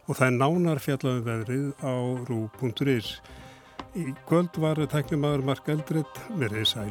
og 0.06 0.16
það 0.18 0.26
er 0.26 0.38
nánar 0.38 0.82
fjallaðu 0.82 1.20
um 1.20 1.28
veðrið 1.28 1.68
á 1.86 1.94
rú.is. 2.30 3.12
Í 3.94 4.10
kvöld 4.26 4.58
var 4.62 4.82
tæknimaður 4.90 5.46
Mark 5.50 5.70
Eldred 5.70 6.24
verið 6.38 6.66
sæl. 6.72 6.90